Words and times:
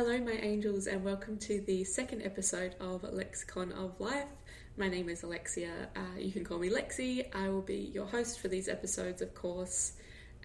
Hello, 0.00 0.16
my 0.18 0.38
angels, 0.42 0.86
and 0.86 1.02
welcome 1.02 1.36
to 1.38 1.60
the 1.62 1.82
second 1.82 2.22
episode 2.22 2.76
of 2.78 3.02
Lexicon 3.02 3.72
of 3.72 3.98
Life. 3.98 4.28
My 4.76 4.88
name 4.88 5.08
is 5.08 5.24
Alexia. 5.24 5.88
Uh, 5.96 6.16
you 6.16 6.30
can 6.30 6.44
call 6.44 6.60
me 6.60 6.70
Lexi. 6.70 7.26
I 7.34 7.48
will 7.48 7.62
be 7.62 7.90
your 7.92 8.06
host 8.06 8.38
for 8.38 8.46
these 8.46 8.68
episodes, 8.68 9.22
of 9.22 9.34
course. 9.34 9.94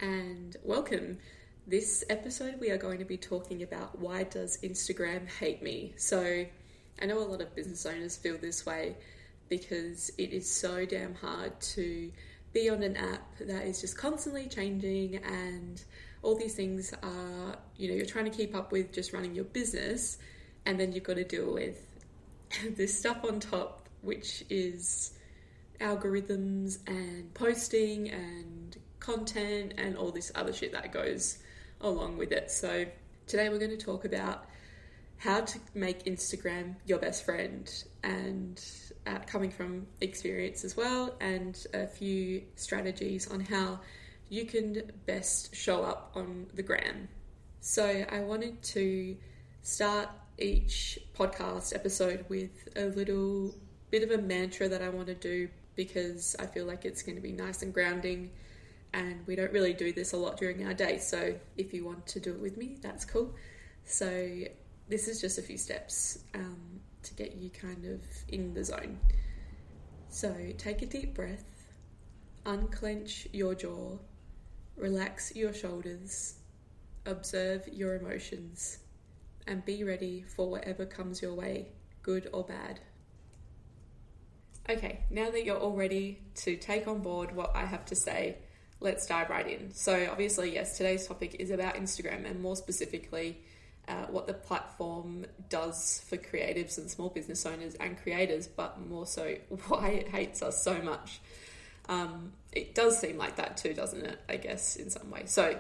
And 0.02 0.58
welcome. 0.64 1.20
This 1.68 2.04
episode, 2.10 2.60
we 2.60 2.72
are 2.72 2.80
going 2.80 2.98
to 2.98 3.06
be 3.06 3.16
talking 3.16 3.62
about 3.62 4.00
why 4.00 4.24
does 4.24 4.58
Instagram 4.64 5.30
hate 5.30 5.62
me? 5.62 5.94
So, 5.98 6.48
I 7.00 7.06
know 7.06 7.20
a 7.20 7.30
lot 7.30 7.42
of 7.42 7.56
business 7.56 7.86
owners 7.86 8.18
feel 8.18 8.40
this 8.40 8.66
way 8.66 8.96
because 9.50 10.12
it 10.18 10.34
is 10.34 10.50
so 10.50 10.84
damn 10.84 11.14
hard 11.14 11.62
to 11.62 12.12
be 12.54 12.72
on 12.72 12.82
an 12.82 12.98
app 12.98 13.38
that 13.38 13.68
is 13.68 13.82
just 13.82 14.00
constantly 14.00 14.48
changing 14.48 15.18
and 15.18 15.84
all 16.24 16.36
these 16.36 16.56
things 16.56 16.94
are, 17.04 17.58
you 17.78 17.90
know, 17.90 17.96
you're 17.96 18.06
trying 18.06 18.26
to 18.26 18.32
keep 18.32 18.56
up 18.56 18.72
with 18.72 18.92
just 18.92 19.14
running 19.14 19.36
your 19.36 19.44
business, 19.44 20.18
and 20.66 20.80
then 20.80 20.94
you've 20.94 21.04
got 21.04 21.18
to 21.18 21.24
deal 21.26 21.54
with 21.54 21.86
this 22.76 22.98
stuff 22.98 23.24
on 23.26 23.40
top, 23.40 23.88
which 24.02 24.44
is 24.50 25.12
algorithms 25.80 26.80
and 26.88 27.34
posting 27.34 28.10
and 28.10 28.78
content 29.00 29.74
and 29.78 29.98
all 29.98 30.12
this 30.12 30.32
other 30.34 30.54
shit 30.54 30.72
that 30.72 30.92
goes 30.94 31.40
along 31.82 32.18
with 32.18 32.32
it. 32.32 32.50
So, 32.50 32.86
today 33.28 33.50
we're 33.50 33.60
going 33.60 33.78
to 33.78 33.86
talk 33.86 34.06
about 34.06 34.46
how 35.18 35.42
to 35.42 35.60
make 35.74 36.06
Instagram 36.06 36.76
your 36.86 37.00
best 37.00 37.26
friend 37.26 37.70
and 38.04 38.62
uh, 39.06 39.20
coming 39.28 39.52
from 39.52 39.88
experience 40.00 40.64
as 40.64 40.78
well, 40.78 41.16
and 41.20 41.66
a 41.74 41.86
few 41.86 42.44
strategies 42.56 43.30
on 43.30 43.42
how 43.42 43.80
you 44.34 44.46
can 44.46 44.82
best 45.06 45.56
show 45.56 45.84
up 45.84 46.12
on 46.16 46.48
the 46.56 46.64
gram. 46.64 47.08
So, 47.60 48.04
I 48.12 48.22
wanted 48.22 48.64
to 48.64 49.16
start 49.62 50.10
each 50.40 50.98
podcast 51.14 51.76
episode 51.76 52.26
with 52.30 52.68
a 52.76 52.86
little 52.86 53.54
bit 53.92 54.02
of 54.02 54.10
a 54.10 54.18
mantra 54.18 54.68
that 54.68 54.82
I 54.82 54.90
want 54.90 55.06
to 55.08 55.14
do 55.14 55.50
because 55.76 56.36
I 56.40 56.48
feel 56.48 56.66
like 56.66 56.84
it's 56.84 57.04
going 57.04 57.16
to 57.16 57.22
be 57.22 57.32
nice 57.32 57.62
and 57.62 57.72
grounding. 57.72 58.32
And 58.92 59.26
we 59.28 59.36
don't 59.36 59.52
really 59.52 59.74
do 59.74 59.94
this 59.94 60.14
a 60.14 60.18
lot 60.18 60.38
during 60.38 60.66
our 60.66 60.74
day. 60.74 60.98
So, 60.98 61.36
if 61.56 61.72
you 61.72 61.86
want 61.86 62.08
to 62.08 62.20
do 62.20 62.32
it 62.32 62.40
with 62.40 62.58
me, 62.58 62.78
that's 62.82 63.06
cool. 63.06 63.36
So, 63.86 64.10
this 64.90 65.08
is 65.08 65.22
just 65.22 65.38
a 65.38 65.44
few 65.44 65.60
steps 65.60 66.24
um, 66.34 66.80
to 67.04 67.14
get 67.14 67.36
you 67.36 67.52
kind 67.52 67.86
of 67.86 68.02
in 68.30 68.56
the 68.56 68.64
zone. 68.64 68.98
So, 70.10 70.36
take 70.58 70.82
a 70.82 70.88
deep 70.88 71.14
breath, 71.14 71.46
unclench 72.48 73.28
your 73.32 73.54
jaw 73.54 74.00
Relax 74.76 75.36
your 75.36 75.54
shoulders, 75.54 76.36
observe 77.06 77.68
your 77.72 77.96
emotions, 77.96 78.80
and 79.48 79.64
be 79.66 79.84
ready 79.84 80.24
for 80.36 80.50
whatever 80.50 80.86
comes 80.86 81.22
your 81.22 81.34
way, 81.34 81.68
good 82.02 82.30
or 82.34 82.44
bad. 82.44 82.80
Okay, 84.70 85.02
now 85.10 85.30
that 85.30 85.44
you're 85.44 85.58
all 85.58 85.76
ready 85.76 86.22
to 86.36 86.56
take 86.56 86.88
on 86.88 87.02
board 87.02 87.36
what 87.36 87.52
I 87.56 87.66
have 87.66 87.86
to 87.86 87.96
say, 87.96 88.38
let's 88.80 89.06
dive 89.06 89.30
right 89.30 89.48
in. 89.48 89.74
So, 89.74 90.08
obviously, 90.10 90.54
yes, 90.54 90.78
today's 90.78 91.06
topic 91.06 91.36
is 91.40 91.52
about 91.52 91.76
Instagram 91.76 92.30
and 92.30 92.42
more 92.42 92.56
specifically, 92.56 93.42
uh, 93.88 94.06
what 94.06 94.26
the 94.26 94.34
platform 94.34 95.26
does 95.50 96.04
for 96.08 96.16
creatives 96.16 96.78
and 96.78 96.90
small 96.90 97.10
business 97.10 97.46
owners 97.46 97.76
and 97.76 98.02
creators, 98.02 98.48
but 98.48 98.80
more 98.88 99.06
so 99.06 99.36
why 99.68 99.90
it 99.90 100.08
hates 100.08 100.42
us 100.42 100.64
so 100.64 100.82
much. 100.82 101.20
Um, 101.90 102.34
it 102.52 102.76
does 102.76 103.00
seem 103.00 103.18
like 103.18 103.36
that 103.38 103.58
too, 103.58 103.74
doesn't 103.74 104.06
it? 104.06 104.20
I 104.30 104.38
guess 104.38 104.76
in 104.76 104.90
some 104.90 105.10
way. 105.10 105.24
So 105.26 105.58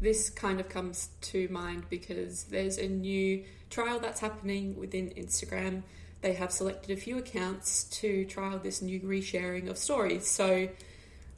this 0.00 0.30
kind 0.30 0.58
of 0.58 0.68
comes 0.68 1.10
to 1.20 1.48
mind 1.48 1.84
because 1.88 2.44
there's 2.44 2.76
a 2.78 2.88
new 2.88 3.44
trial 3.70 4.00
that's 4.00 4.20
happening 4.20 4.76
within 4.76 5.10
Instagram. 5.10 5.82
They 6.20 6.34
have 6.34 6.50
selected 6.50 6.96
a 6.96 7.00
few 7.00 7.18
accounts 7.18 7.84
to 8.00 8.24
trial 8.24 8.58
this 8.58 8.82
new 8.82 9.00
resharing 9.00 9.68
of 9.68 9.78
stories. 9.78 10.26
So 10.26 10.68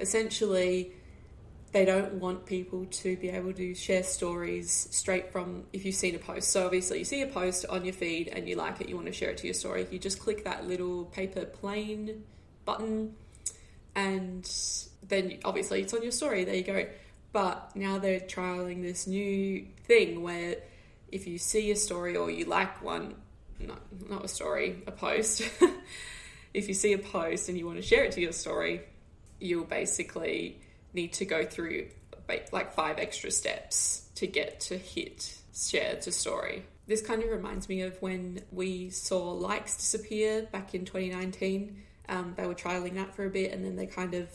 essentially, 0.01 0.93
they 1.73 1.85
don't 1.85 2.15
want 2.15 2.47
people 2.47 2.87
to 2.87 3.17
be 3.17 3.29
able 3.29 3.53
to 3.53 3.75
share 3.75 4.03
stories 4.03 4.89
straight 4.91 5.33
from 5.33 5.65
if 5.73 5.85
you've 5.85 5.95
seen 5.95 6.15
a 6.15 6.19
post. 6.19 6.51
So 6.51 6.65
obviously, 6.65 6.99
you 7.01 7.05
see 7.05 7.23
a 7.23 7.27
post 7.27 7.67
on 7.67 7.85
your 7.85 7.95
feed 7.95 8.29
and 8.29 8.49
you 8.49 8.57
like 8.57 8.81
it, 8.81 8.89
you 8.89 8.95
want 8.95 9.09
to 9.09 9.13
share 9.13 9.31
it 9.31 9.39
to 9.39 9.47
your 9.47 9.55
story. 9.55 9.87
You 9.91 9.99
just 9.99 10.21
click 10.21 10.45
that 10.45 10.67
little 10.67 11.07
paper 11.07 11.45
plane 11.45 12.25
button 12.65 13.15
and 13.95 14.51
then 15.09 15.39
obviously 15.45 15.83
it's 15.83 15.95
on 15.95 16.03
your 16.03 16.13
story. 16.13 16.45
There 16.45 16.55
you 16.55 16.65
go. 16.65 16.87
But 17.33 17.75
now 17.75 17.99
they're 17.99 18.21
trialing 18.21 18.83
this 18.83 19.07
new 19.07 19.67
thing 19.87 20.23
where 20.23 20.57
if 21.11 21.27
you 21.27 21.39
see 21.39 21.71
a 21.71 21.77
story 21.77 22.17
or 22.17 22.31
you 22.31 22.45
like 22.45 22.83
one, 22.83 23.15
not 23.59 23.81
not 24.09 24.25
a 24.25 24.29
story, 24.29 24.83
a 24.87 24.93
post. 24.93 25.43
if 26.55 26.69
you 26.69 26.75
see 26.75 26.93
a 26.93 26.99
post 26.99 27.49
and 27.49 27.59
you 27.59 27.67
want 27.67 27.79
to 27.79 27.83
share 27.83 28.05
it 28.05 28.13
to 28.13 28.21
your 28.21 28.33
story, 28.33 28.83
you'll 29.41 29.65
basically 29.65 30.61
need 30.93 31.13
to 31.15 31.25
go 31.25 31.45
through 31.45 31.89
like 32.53 32.73
five 32.73 32.99
extra 32.99 33.31
steps 33.31 34.09
to 34.15 34.27
get 34.27 34.61
to 34.61 34.79
hit 34.79 35.37
share 35.55 35.97
to 35.97 36.11
story. 36.11 36.65
This 36.87 37.01
kind 37.01 37.23
of 37.23 37.31
reminds 37.31 37.69
me 37.69 37.83
of 37.83 38.01
when 38.01 38.41
we 38.51 38.91
saw 38.91 39.33
likes 39.33 39.77
disappear 39.77 40.43
back 40.53 40.75
in 40.75 40.85
2019 40.85 41.83
um, 42.09 42.35
they 42.37 42.47
were 42.47 42.55
trialing 42.55 42.95
that 42.95 43.15
for 43.15 43.25
a 43.25 43.31
bit 43.31 43.53
and 43.53 43.65
then 43.65 43.77
they 43.77 43.87
kind 43.87 44.15
of 44.15 44.29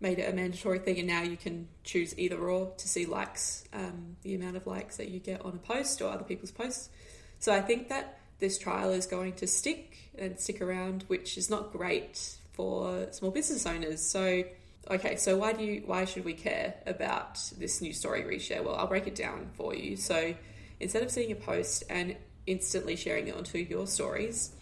made 0.00 0.18
it 0.18 0.30
a 0.30 0.34
mandatory 0.34 0.78
thing 0.78 0.98
and 0.98 1.08
now 1.08 1.22
you 1.22 1.36
can 1.36 1.68
choose 1.82 2.18
either 2.18 2.38
or 2.38 2.72
to 2.76 2.88
see 2.88 3.06
likes, 3.06 3.64
um, 3.72 4.16
the 4.22 4.34
amount 4.34 4.56
of 4.56 4.66
likes 4.66 4.96
that 4.96 5.08
you 5.08 5.20
get 5.20 5.40
on 5.44 5.52
a 5.54 5.58
post 5.58 6.02
or 6.02 6.10
other 6.10 6.24
people's 6.24 6.50
posts. 6.50 6.90
So 7.38 7.52
I 7.52 7.60
think 7.60 7.88
that 7.88 8.18
this 8.38 8.58
trial 8.58 8.90
is 8.90 9.06
going 9.06 9.34
to 9.34 9.46
stick 9.46 10.10
and 10.18 10.38
stick 10.38 10.60
around, 10.60 11.04
which 11.06 11.38
is 11.38 11.48
not 11.48 11.72
great 11.72 12.36
for 12.52 13.08
small 13.12 13.30
business 13.30 13.66
owners. 13.66 14.00
So 14.00 14.44
okay, 14.90 15.16
so 15.16 15.36
why 15.36 15.52
do 15.52 15.64
you 15.64 15.82
why 15.86 16.04
should 16.04 16.24
we 16.24 16.34
care 16.34 16.74
about 16.86 17.40
this 17.58 17.80
new 17.80 17.92
story 17.92 18.22
reshare? 18.22 18.62
Well, 18.62 18.74
I'll 18.74 18.86
break 18.86 19.06
it 19.06 19.14
down 19.14 19.50
for 19.54 19.74
you. 19.74 19.96
So 19.96 20.34
instead 20.80 21.02
of 21.02 21.10
seeing 21.10 21.32
a 21.32 21.36
post 21.36 21.84
and 21.88 22.16
instantly 22.46 22.96
sharing 22.96 23.28
it 23.28 23.36
onto 23.36 23.58
your 23.58 23.86
stories, 23.86 24.52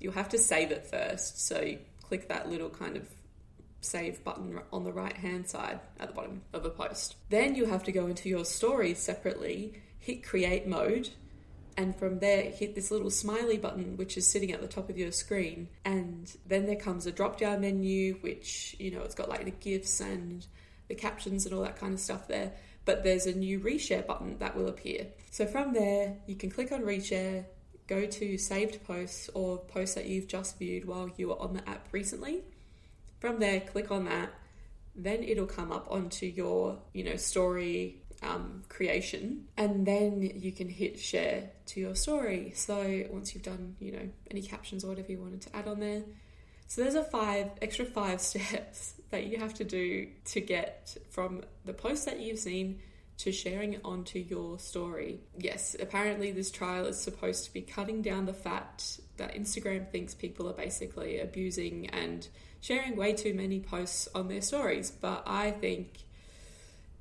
you'll 0.00 0.12
have 0.12 0.28
to 0.30 0.38
save 0.38 0.70
it 0.70 0.86
first. 0.86 1.46
So 1.46 1.60
you 1.60 1.78
click 2.02 2.28
that 2.28 2.48
little 2.48 2.70
kind 2.70 2.96
of 2.96 3.08
save 3.80 4.22
button 4.24 4.58
on 4.72 4.84
the 4.84 4.92
right 4.92 5.16
hand 5.16 5.48
side 5.48 5.80
at 6.00 6.08
the 6.08 6.14
bottom 6.14 6.42
of 6.52 6.64
a 6.64 6.70
post. 6.70 7.16
Then 7.28 7.54
you 7.54 7.66
have 7.66 7.84
to 7.84 7.92
go 7.92 8.06
into 8.06 8.28
your 8.28 8.44
stories 8.44 8.98
separately, 8.98 9.80
hit 9.98 10.24
create 10.24 10.66
mode, 10.66 11.10
and 11.76 11.94
from 11.94 12.18
there 12.20 12.50
hit 12.50 12.74
this 12.74 12.90
little 12.90 13.10
smiley 13.10 13.58
button 13.58 13.96
which 13.96 14.16
is 14.16 14.26
sitting 14.26 14.50
at 14.52 14.60
the 14.60 14.68
top 14.68 14.88
of 14.88 14.98
your 14.98 15.12
screen. 15.12 15.68
And 15.84 16.34
then 16.46 16.66
there 16.66 16.76
comes 16.76 17.06
a 17.06 17.12
drop 17.12 17.38
down 17.38 17.60
menu 17.60 18.14
which, 18.20 18.74
you 18.78 18.90
know, 18.90 19.02
it's 19.02 19.14
got 19.14 19.28
like 19.28 19.44
the 19.44 19.50
GIFs 19.50 20.00
and 20.00 20.46
the 20.88 20.94
captions 20.94 21.44
and 21.44 21.54
all 21.54 21.62
that 21.62 21.76
kind 21.78 21.92
of 21.92 22.00
stuff 22.00 22.28
there. 22.28 22.52
But 22.84 23.02
there's 23.02 23.26
a 23.26 23.34
new 23.34 23.60
reshare 23.60 24.06
button 24.06 24.38
that 24.38 24.56
will 24.56 24.68
appear. 24.68 25.08
So 25.30 25.44
from 25.44 25.72
there, 25.72 26.16
you 26.26 26.36
can 26.36 26.50
click 26.50 26.72
on 26.72 26.82
reshare, 26.82 27.44
go 27.86 28.06
to 28.06 28.38
saved 28.38 28.84
posts 28.84 29.30
or 29.34 29.58
posts 29.58 29.94
that 29.94 30.06
you've 30.06 30.26
just 30.26 30.58
viewed 30.58 30.84
while 30.84 31.10
you 31.16 31.28
were 31.28 31.40
on 31.40 31.54
the 31.54 31.68
app 31.68 31.88
recently. 31.92 32.42
From 33.20 33.38
there, 33.38 33.60
click 33.60 33.90
on 33.90 34.04
that. 34.06 34.30
Then 34.94 35.22
it'll 35.22 35.46
come 35.46 35.72
up 35.72 35.86
onto 35.90 36.26
your, 36.26 36.78
you 36.92 37.04
know, 37.04 37.16
story 37.16 38.02
um, 38.22 38.64
creation, 38.68 39.46
and 39.56 39.86
then 39.86 40.22
you 40.22 40.52
can 40.52 40.68
hit 40.68 40.98
share 40.98 41.50
to 41.66 41.80
your 41.80 41.94
story. 41.94 42.52
So 42.54 43.04
once 43.10 43.34
you've 43.34 43.44
done, 43.44 43.76
you 43.78 43.92
know, 43.92 44.08
any 44.30 44.42
captions 44.42 44.84
or 44.84 44.88
whatever 44.88 45.12
you 45.12 45.20
wanted 45.20 45.42
to 45.42 45.56
add 45.56 45.68
on 45.68 45.80
there. 45.80 46.02
So 46.66 46.82
there's 46.82 46.94
a 46.94 47.04
five 47.04 47.50
extra 47.62 47.84
five 47.84 48.20
steps 48.22 48.94
that 49.10 49.26
you 49.26 49.38
have 49.38 49.54
to 49.54 49.64
do 49.64 50.08
to 50.26 50.40
get 50.40 50.96
from 51.10 51.42
the 51.64 51.72
post 51.72 52.06
that 52.06 52.20
you've 52.20 52.38
seen 52.38 52.80
to 53.18 53.32
sharing 53.32 53.74
it 53.74 53.80
onto 53.84 54.18
your 54.18 54.58
story. 54.58 55.20
Yes, 55.38 55.74
apparently 55.78 56.32
this 56.32 56.50
trial 56.50 56.86
is 56.86 57.00
supposed 57.00 57.44
to 57.46 57.52
be 57.52 57.62
cutting 57.62 58.02
down 58.02 58.26
the 58.26 58.34
fat 58.34 58.98
that 59.16 59.34
Instagram 59.34 59.88
thinks 59.88 60.14
people 60.14 60.48
are 60.48 60.52
basically 60.52 61.20
abusing 61.20 61.88
and 61.90 62.28
sharing 62.60 62.96
way 62.96 63.12
too 63.12 63.32
many 63.34 63.60
posts 63.60 64.08
on 64.14 64.28
their 64.28 64.42
stories, 64.42 64.90
but 64.90 65.22
I 65.26 65.50
think 65.50 65.88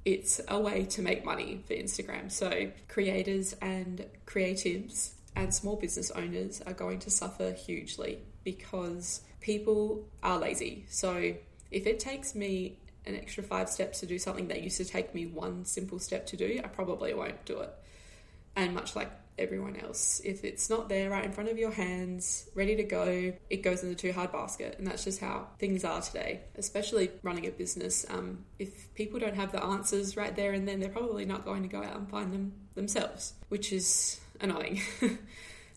it's 0.05 0.39
a 0.47 0.59
way 0.59 0.85
to 0.85 1.01
make 1.01 1.25
money 1.25 1.63
for 1.67 1.73
Instagram. 1.73 2.31
So, 2.31 2.71
creators 2.87 3.53
and 3.61 4.05
creatives 4.25 5.13
and 5.35 5.53
small 5.53 5.75
business 5.75 6.11
owners 6.11 6.61
are 6.65 6.73
going 6.73 6.99
to 6.99 7.09
suffer 7.09 7.51
hugely 7.51 8.19
because 8.43 9.21
people 9.41 10.05
are 10.21 10.37
lazy. 10.37 10.85
So, 10.89 11.33
if 11.71 11.87
it 11.87 11.99
takes 11.99 12.35
me 12.35 12.77
an 13.05 13.15
extra 13.15 13.43
five 13.43 13.69
steps 13.69 13.99
to 13.99 14.05
do 14.05 14.17
something 14.17 14.47
that 14.47 14.61
used 14.61 14.77
to 14.77 14.85
take 14.85 15.13
me 15.13 15.25
one 15.25 15.65
simple 15.65 15.99
step 15.99 16.25
to 16.27 16.37
do, 16.37 16.59
I 16.63 16.67
probably 16.67 17.13
won't 17.13 17.43
do 17.45 17.59
it. 17.59 17.73
And 18.55 18.73
much 18.73 18.95
like 18.95 19.11
everyone 19.37 19.75
else, 19.75 20.21
if 20.23 20.43
it's 20.43 20.69
not 20.69 20.87
there 20.87 21.09
right 21.09 21.25
in 21.25 21.31
front 21.31 21.49
of 21.49 21.57
your 21.57 21.71
hands, 21.71 22.49
ready 22.55 22.75
to 22.77 22.83
go, 22.83 23.33
it 23.49 23.57
goes 23.57 23.83
in 23.83 23.89
the 23.89 23.95
too 23.95 24.13
hard 24.13 24.31
basket. 24.31 24.75
And 24.77 24.87
that's 24.87 25.03
just 25.03 25.19
how 25.19 25.47
things 25.59 25.83
are 25.83 26.01
today, 26.01 26.41
especially 26.57 27.11
running 27.21 27.45
a 27.45 27.51
business. 27.51 28.05
Um, 28.09 28.45
if 28.59 28.93
people 28.95 29.19
don't 29.19 29.35
have 29.35 29.51
the 29.51 29.63
answers 29.63 30.15
right 30.15 30.35
there 30.35 30.53
and 30.53 30.67
then, 30.67 30.79
they're 30.79 30.89
probably 30.89 31.25
not 31.25 31.45
going 31.45 31.63
to 31.63 31.69
go 31.69 31.83
out 31.83 31.95
and 31.95 32.09
find 32.09 32.33
them 32.33 32.53
themselves, 32.75 33.33
which 33.49 33.73
is 33.73 34.19
annoying 34.39 34.81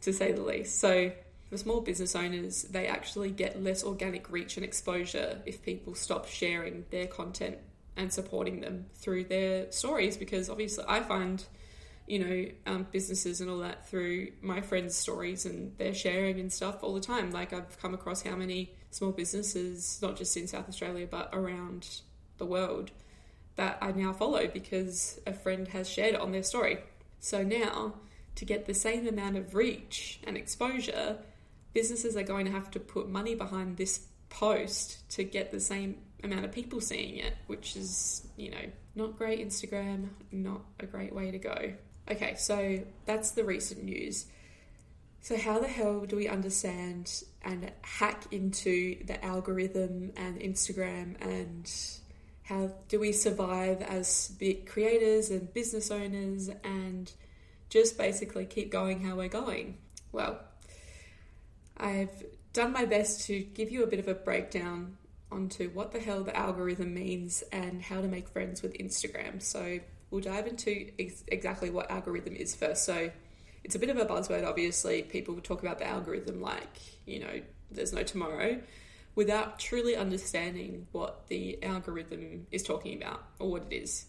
to 0.02 0.12
say 0.12 0.32
the 0.32 0.42
least. 0.42 0.78
So, 0.78 1.10
for 1.48 1.56
small 1.56 1.80
business 1.80 2.14
owners, 2.14 2.62
they 2.64 2.86
actually 2.86 3.30
get 3.30 3.62
less 3.62 3.82
organic 3.82 4.30
reach 4.30 4.56
and 4.56 4.64
exposure 4.64 5.40
if 5.46 5.62
people 5.62 5.94
stop 5.94 6.28
sharing 6.28 6.84
their 6.90 7.06
content 7.06 7.58
and 7.96 8.12
supporting 8.12 8.60
them 8.60 8.86
through 8.94 9.24
their 9.24 9.70
stories 9.72 10.16
because 10.16 10.48
obviously 10.48 10.84
I 10.86 11.00
find 11.00 11.44
you 12.08 12.18
know, 12.18 12.46
um, 12.66 12.86
businesses 12.90 13.40
and 13.40 13.50
all 13.50 13.58
that 13.58 13.86
through 13.86 14.28
my 14.40 14.62
friends' 14.62 14.96
stories 14.96 15.44
and 15.44 15.76
their 15.76 15.92
sharing 15.92 16.40
and 16.40 16.50
stuff 16.50 16.82
all 16.82 16.94
the 16.94 17.00
time. 17.00 17.30
Like 17.30 17.52
I've 17.52 17.78
come 17.80 17.92
across 17.92 18.22
how 18.22 18.34
many 18.34 18.72
small 18.90 19.12
businesses, 19.12 19.98
not 20.00 20.16
just 20.16 20.36
in 20.36 20.46
South 20.46 20.68
Australia 20.68 21.06
but 21.08 21.28
around 21.32 22.00
the 22.38 22.46
world, 22.46 22.90
that 23.56 23.76
I 23.82 23.92
now 23.92 24.12
follow 24.12 24.46
because 24.46 25.20
a 25.26 25.34
friend 25.34 25.68
has 25.68 25.88
shared 25.88 26.14
it 26.14 26.20
on 26.20 26.32
their 26.32 26.42
story. 26.42 26.78
So 27.20 27.42
now, 27.42 27.94
to 28.36 28.44
get 28.44 28.66
the 28.66 28.74
same 28.74 29.06
amount 29.06 29.36
of 29.36 29.54
reach 29.54 30.20
and 30.26 30.36
exposure, 30.36 31.18
businesses 31.78 32.16
are 32.16 32.24
going 32.24 32.44
to 32.44 32.50
have 32.50 32.68
to 32.72 32.80
put 32.80 33.08
money 33.08 33.36
behind 33.36 33.76
this 33.76 34.00
post 34.30 35.08
to 35.08 35.22
get 35.22 35.52
the 35.52 35.60
same 35.60 35.96
amount 36.24 36.44
of 36.44 36.50
people 36.50 36.80
seeing 36.80 37.18
it, 37.18 37.36
which 37.46 37.76
is, 37.76 38.26
you 38.36 38.50
know, 38.50 38.64
not 38.96 39.16
great 39.16 39.38
Instagram, 39.38 40.08
not 40.32 40.62
a 40.80 40.86
great 40.86 41.14
way 41.14 41.30
to 41.30 41.38
go. 41.38 41.72
Okay, 42.10 42.34
so 42.36 42.80
that's 43.06 43.30
the 43.30 43.44
recent 43.44 43.84
news. 43.84 44.26
So, 45.20 45.36
how 45.36 45.60
the 45.60 45.68
hell 45.68 46.00
do 46.00 46.16
we 46.16 46.26
understand 46.26 47.22
and 47.42 47.70
hack 47.82 48.24
into 48.32 49.04
the 49.04 49.24
algorithm 49.24 50.10
and 50.16 50.40
Instagram 50.40 51.14
and 51.20 51.70
how 52.42 52.72
do 52.88 52.98
we 52.98 53.12
survive 53.12 53.82
as 53.82 54.36
creators 54.66 55.30
and 55.30 55.54
business 55.54 55.92
owners 55.92 56.50
and 56.64 57.12
just 57.68 57.96
basically 57.96 58.46
keep 58.46 58.72
going 58.72 59.04
how 59.04 59.14
we're 59.14 59.28
going? 59.28 59.78
Well, 60.10 60.40
I've 61.78 62.24
done 62.52 62.72
my 62.72 62.84
best 62.84 63.26
to 63.26 63.40
give 63.40 63.70
you 63.70 63.82
a 63.84 63.86
bit 63.86 63.98
of 63.98 64.08
a 64.08 64.14
breakdown 64.14 64.96
onto 65.30 65.68
what 65.70 65.92
the 65.92 66.00
hell 66.00 66.24
the 66.24 66.36
algorithm 66.36 66.94
means 66.94 67.42
and 67.52 67.82
how 67.82 68.00
to 68.00 68.08
make 68.08 68.28
friends 68.28 68.62
with 68.62 68.74
Instagram. 68.78 69.42
So, 69.42 69.80
we'll 70.10 70.20
dive 70.20 70.46
into 70.46 70.90
ex- 70.98 71.24
exactly 71.28 71.70
what 71.70 71.90
algorithm 71.90 72.34
is 72.34 72.54
first. 72.54 72.84
So 72.84 73.10
it's 73.64 73.74
a 73.74 73.78
bit 73.78 73.90
of 73.90 73.98
a 73.98 74.06
buzzword, 74.06 74.46
obviously. 74.46 75.02
People 75.02 75.38
talk 75.40 75.62
about 75.62 75.78
the 75.78 75.86
algorithm 75.86 76.40
like, 76.40 76.78
you 77.06 77.20
know, 77.20 77.40
there's 77.70 77.92
no 77.92 78.02
tomorrow 78.02 78.60
without 79.14 79.58
truly 79.58 79.96
understanding 79.96 80.86
what 80.92 81.26
the 81.28 81.62
algorithm 81.62 82.46
is 82.50 82.62
talking 82.62 83.02
about 83.02 83.24
or 83.38 83.50
what 83.50 83.66
it 83.70 83.74
is. 83.74 84.06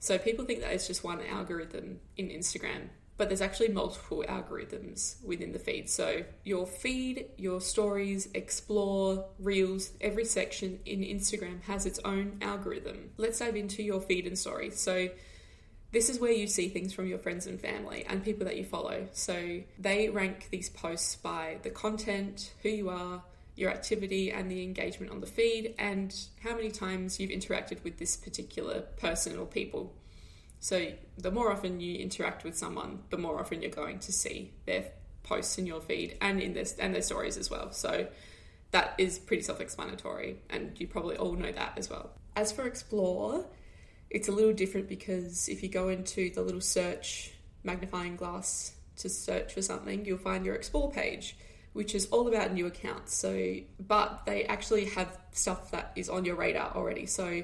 So 0.00 0.18
people 0.18 0.44
think 0.44 0.60
that 0.60 0.72
it's 0.72 0.86
just 0.86 1.02
one 1.02 1.20
algorithm 1.26 2.00
in 2.16 2.28
Instagram, 2.28 2.88
but 3.20 3.28
there's 3.28 3.42
actually 3.42 3.68
multiple 3.68 4.24
algorithms 4.26 5.22
within 5.22 5.52
the 5.52 5.58
feed. 5.58 5.90
So 5.90 6.24
your 6.42 6.66
feed, 6.66 7.26
your 7.36 7.60
stories, 7.60 8.30
explore, 8.32 9.26
reels, 9.38 9.90
every 10.00 10.24
section 10.24 10.80
in 10.86 11.00
Instagram 11.00 11.60
has 11.64 11.84
its 11.84 11.98
own 12.02 12.38
algorithm. 12.40 13.10
Let's 13.18 13.40
dive 13.40 13.56
into 13.56 13.82
your 13.82 14.00
feed 14.00 14.26
and 14.26 14.38
story. 14.38 14.70
So 14.70 15.10
this 15.92 16.08
is 16.08 16.18
where 16.18 16.32
you 16.32 16.46
see 16.46 16.70
things 16.70 16.94
from 16.94 17.08
your 17.08 17.18
friends 17.18 17.46
and 17.46 17.60
family 17.60 18.06
and 18.08 18.24
people 18.24 18.46
that 18.46 18.56
you 18.56 18.64
follow. 18.64 19.06
So 19.12 19.60
they 19.78 20.08
rank 20.08 20.48
these 20.50 20.70
posts 20.70 21.16
by 21.16 21.58
the 21.62 21.68
content, 21.68 22.54
who 22.62 22.70
you 22.70 22.88
are, 22.88 23.22
your 23.54 23.70
activity, 23.70 24.32
and 24.32 24.50
the 24.50 24.62
engagement 24.62 25.12
on 25.12 25.20
the 25.20 25.26
feed, 25.26 25.74
and 25.78 26.16
how 26.42 26.56
many 26.56 26.70
times 26.70 27.20
you've 27.20 27.28
interacted 27.28 27.84
with 27.84 27.98
this 27.98 28.16
particular 28.16 28.80
person 28.96 29.36
or 29.36 29.44
people. 29.44 29.92
So 30.60 30.92
the 31.16 31.30
more 31.30 31.50
often 31.50 31.80
you 31.80 31.98
interact 31.98 32.44
with 32.44 32.56
someone, 32.56 33.00
the 33.08 33.16
more 33.16 33.40
often 33.40 33.62
you're 33.62 33.70
going 33.70 33.98
to 34.00 34.12
see 34.12 34.52
their 34.66 34.84
posts 35.22 35.58
in 35.58 35.66
your 35.66 35.80
feed 35.80 36.16
and 36.20 36.40
in 36.40 36.52
this 36.52 36.76
and 36.78 36.94
their 36.94 37.02
stories 37.02 37.36
as 37.36 37.50
well. 37.50 37.72
So 37.72 38.08
that 38.70 38.94
is 38.98 39.18
pretty 39.18 39.42
self-explanatory, 39.42 40.36
and 40.48 40.78
you 40.78 40.86
probably 40.86 41.16
all 41.16 41.32
know 41.32 41.50
that 41.50 41.72
as 41.76 41.90
well. 41.90 42.10
As 42.36 42.52
for 42.52 42.66
explore, 42.66 43.46
it's 44.10 44.28
a 44.28 44.32
little 44.32 44.52
different 44.52 44.88
because 44.88 45.48
if 45.48 45.62
you 45.62 45.68
go 45.68 45.88
into 45.88 46.30
the 46.30 46.42
little 46.42 46.60
search 46.60 47.32
magnifying 47.64 48.16
glass 48.16 48.72
to 48.98 49.08
search 49.08 49.54
for 49.54 49.62
something, 49.62 50.04
you'll 50.04 50.18
find 50.18 50.44
your 50.44 50.54
explore 50.54 50.90
page, 50.90 51.36
which 51.72 51.94
is 51.94 52.06
all 52.06 52.28
about 52.28 52.52
new 52.52 52.66
accounts. 52.66 53.16
So, 53.16 53.56
but 53.80 54.24
they 54.26 54.44
actually 54.44 54.84
have 54.86 55.18
stuff 55.32 55.70
that 55.72 55.92
is 55.96 56.08
on 56.08 56.24
your 56.24 56.36
radar 56.36 56.72
already. 56.76 57.06
So, 57.06 57.42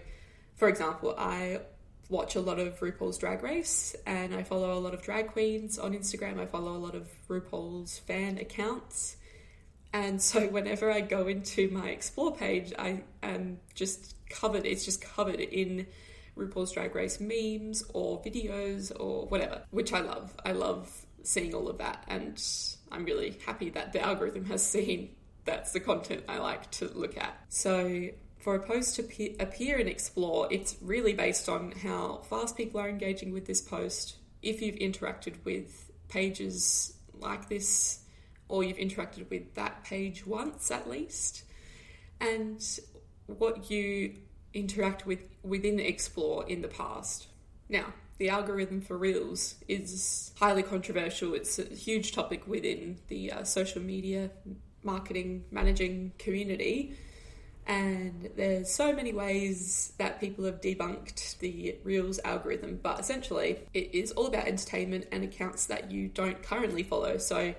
for 0.55 0.69
example, 0.69 1.15
I 1.19 1.61
watch 2.09 2.37
a 2.37 2.41
lot 2.41 2.59
of 2.59 2.79
RuPaul's 2.81 3.19
Drag 3.19 3.43
Race 3.43 3.97
and 4.07 4.35
I 4.35 4.43
follow 4.43 4.73
a 4.73 4.79
lot 4.79 4.95
of 4.95 5.03
drag 5.03 5.29
queens 5.29 5.79
on 5.79 5.93
Instagram. 5.93 6.39
I 6.39 6.47
follow 6.47 6.73
a 6.73 6.79
lot 6.79 6.95
of 6.95 7.09
RuPaul's 7.29 7.99
fan 7.99 8.39
accounts. 8.39 9.17
And 9.93 10.21
so 10.21 10.47
whenever 10.49 10.91
I 10.91 11.01
go 11.01 11.27
into 11.27 11.69
my 11.71 11.89
explore 11.89 12.35
page, 12.35 12.73
I 12.79 13.03
am 13.23 13.59
just 13.75 14.15
covered, 14.31 14.67
it's 14.67 14.85
just 14.85 15.01
covered 15.01 15.41
in 15.41 15.87
RuPaul's 16.37 16.73
Drag 16.73 16.95
Race 16.95 17.19
memes 17.21 17.83
or 17.95 18.21
videos 18.23 18.93
or 18.99 19.27
whatever, 19.27 19.63
which 19.71 19.93
I 19.93 20.01
love. 20.01 20.35
I 20.45 20.53
love 20.53 21.07
seeing 21.23 21.55
all 21.55 21.69
of 21.69 21.79
that, 21.79 22.05
and 22.09 22.41
I'm 22.93 23.05
really 23.05 23.39
happy 23.45 23.71
that 23.71 23.93
the 23.93 24.01
algorithm 24.01 24.45
has 24.47 24.65
seen 24.65 25.11
that's 25.45 25.73
the 25.73 25.81
content 25.81 26.25
I 26.29 26.39
like 26.39 26.71
to 26.73 26.89
look 26.89 27.17
at. 27.17 27.39
So, 27.49 28.09
for 28.47 28.55
a 28.55 28.61
post 28.61 28.95
to 28.95 29.03
appear 29.41 29.77
and 29.77 29.89
explore, 29.89 30.47
it's 30.53 30.77
really 30.81 31.13
based 31.13 31.49
on 31.49 31.73
how 31.83 32.23
fast 32.31 32.57
people 32.57 32.81
are 32.81 32.89
engaging 32.89 33.33
with 33.33 33.45
this 33.45 33.61
post. 33.61 34.19
If 34.41 34.63
you've 34.63 34.77
interacted 34.77 35.35
with 35.45 35.91
pages 36.07 36.97
like 37.13 37.49
this, 37.49 38.05
or 38.49 38.63
you've 38.63 38.77
interacted 38.77 39.29
with 39.31 39.53
that 39.57 39.83
page 39.83 40.25
once 40.25 40.71
at 40.71 40.89
least, 40.89 41.43
and 42.21 42.65
what 43.27 43.69
you 43.69 44.15
interact 44.55 45.07
with 45.07 45.25
within 45.43 45.81
Explore 45.81 46.49
in 46.49 46.63
the 46.63 46.69
past. 46.69 47.27
Now, 47.69 47.95
the 48.19 48.29
algorithm 48.29 48.81
for 48.81 48.97
Reels 48.97 49.57
is 49.67 50.33
highly 50.39 50.63
controversial. 50.63 51.35
It's 51.35 51.59
a 51.59 51.65
huge 51.65 52.13
topic 52.13 52.47
within 52.47 53.01
the 53.09 53.33
uh, 53.33 53.43
social 53.43 53.83
media 53.83 54.31
marketing 54.85 55.47
managing 55.51 56.13
community. 56.21 56.97
And 57.67 58.31
there's 58.37 58.73
so 58.73 58.93
many 58.93 59.13
ways 59.13 59.93
that 59.99 60.21
people 60.21 60.45
have 60.45 60.61
debunked 60.61 61.39
the 61.39 61.77
Reels 61.83 62.21
algorithm, 62.25 62.79
but 62.81 63.01
essentially 63.01 63.59
it 63.75 63.91
is 63.93 64.13
all 64.13 64.27
about 64.27 64.47
entertainment 64.47 65.09
and 65.11 65.25
accounts 65.25 65.67
that 65.67 65.91
you 65.91 66.09
don't 66.09 66.41
currently 66.43 66.85
follow. 66.85 67.19
So 67.19 67.55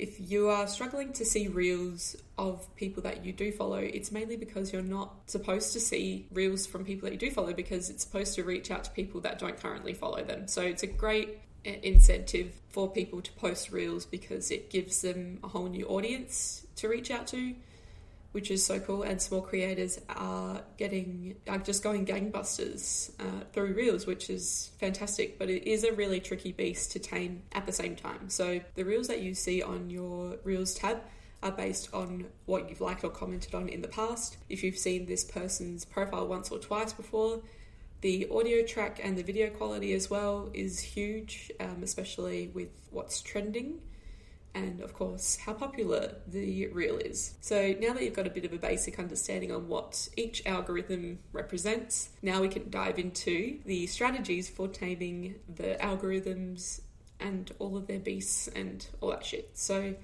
if 0.00 0.30
you 0.30 0.48
are 0.48 0.66
struggling 0.66 1.12
to 1.12 1.24
see 1.24 1.48
reels 1.48 2.16
of 2.38 2.74
people 2.76 3.02
that 3.02 3.24
you 3.24 3.32
do 3.32 3.52
follow, 3.52 3.76
it's 3.76 4.10
mainly 4.10 4.36
because 4.36 4.72
you're 4.72 4.80
not 4.80 5.14
supposed 5.26 5.74
to 5.74 5.80
see 5.80 6.26
reels 6.32 6.66
from 6.66 6.84
people 6.84 7.06
that 7.06 7.12
you 7.12 7.18
do 7.18 7.30
follow 7.30 7.52
because 7.52 7.90
it's 7.90 8.02
supposed 8.02 8.34
to 8.36 8.44
reach 8.44 8.70
out 8.70 8.84
to 8.84 8.90
people 8.92 9.20
that 9.20 9.38
don't 9.38 9.60
currently 9.60 9.92
follow 9.92 10.22
them. 10.22 10.48
So 10.48 10.62
it's 10.62 10.82
a 10.82 10.86
great 10.86 11.40
uh, 11.66 11.72
incentive 11.82 12.54
for 12.68 12.88
people 12.88 13.20
to 13.20 13.32
post 13.32 13.72
reels 13.72 14.06
because 14.06 14.50
it 14.50 14.70
gives 14.70 15.02
them 15.02 15.40
a 15.44 15.48
whole 15.48 15.68
new 15.68 15.86
audience 15.86 16.64
to 16.76 16.88
reach 16.88 17.10
out 17.10 17.26
to 17.26 17.54
which 18.32 18.50
is 18.50 18.64
so 18.64 18.78
cool. 18.80 19.02
And 19.02 19.20
small 19.20 19.40
creators 19.40 20.00
are 20.08 20.62
getting, 20.76 21.36
are 21.48 21.58
just 21.58 21.82
going 21.82 22.06
gangbusters 22.06 23.10
uh, 23.20 23.44
through 23.52 23.74
Reels, 23.74 24.06
which 24.06 24.30
is 24.30 24.70
fantastic. 24.78 25.38
But 25.38 25.50
it 25.50 25.68
is 25.68 25.84
a 25.84 25.92
really 25.92 26.20
tricky 26.20 26.52
beast 26.52 26.92
to 26.92 26.98
tame 26.98 27.42
at 27.52 27.66
the 27.66 27.72
same 27.72 27.96
time. 27.96 28.28
So 28.28 28.60
the 28.74 28.84
Reels 28.84 29.08
that 29.08 29.20
you 29.20 29.34
see 29.34 29.62
on 29.62 29.90
your 29.90 30.36
Reels 30.44 30.74
tab 30.74 31.02
are 31.42 31.52
based 31.52 31.88
on 31.94 32.26
what 32.46 32.68
you've 32.68 32.80
liked 32.80 33.02
or 33.02 33.10
commented 33.10 33.54
on 33.54 33.68
in 33.68 33.80
the 33.80 33.88
past. 33.88 34.36
If 34.48 34.62
you've 34.62 34.76
seen 34.76 35.06
this 35.06 35.24
person's 35.24 35.84
profile 35.84 36.26
once 36.26 36.50
or 36.50 36.58
twice 36.58 36.92
before, 36.92 37.40
the 38.02 38.28
audio 38.30 38.64
track 38.64 39.00
and 39.02 39.16
the 39.16 39.22
video 39.22 39.50
quality 39.50 39.92
as 39.92 40.08
well 40.08 40.50
is 40.54 40.80
huge, 40.80 41.50
um, 41.60 41.82
especially 41.82 42.48
with 42.48 42.68
what's 42.90 43.20
trending 43.20 43.80
and 44.54 44.80
of 44.80 44.92
course 44.94 45.36
how 45.36 45.52
popular 45.52 46.16
the 46.26 46.66
reel 46.68 46.98
is. 46.98 47.34
So 47.40 47.74
now 47.80 47.92
that 47.92 48.02
you've 48.02 48.16
got 48.16 48.26
a 48.26 48.30
bit 48.30 48.44
of 48.44 48.52
a 48.52 48.58
basic 48.58 48.98
understanding 48.98 49.52
on 49.52 49.68
what 49.68 50.08
each 50.16 50.44
algorithm 50.46 51.20
represents, 51.32 52.10
now 52.22 52.40
we 52.40 52.48
can 52.48 52.70
dive 52.70 52.98
into 52.98 53.60
the 53.64 53.86
strategies 53.86 54.48
for 54.48 54.68
taming 54.68 55.36
the 55.48 55.76
algorithms 55.80 56.80
and 57.20 57.52
all 57.58 57.76
of 57.76 57.86
their 57.86 58.00
beasts 58.00 58.48
and 58.48 58.86
all 59.00 59.10
that 59.10 59.24
shit. 59.24 59.50
So 59.54 59.94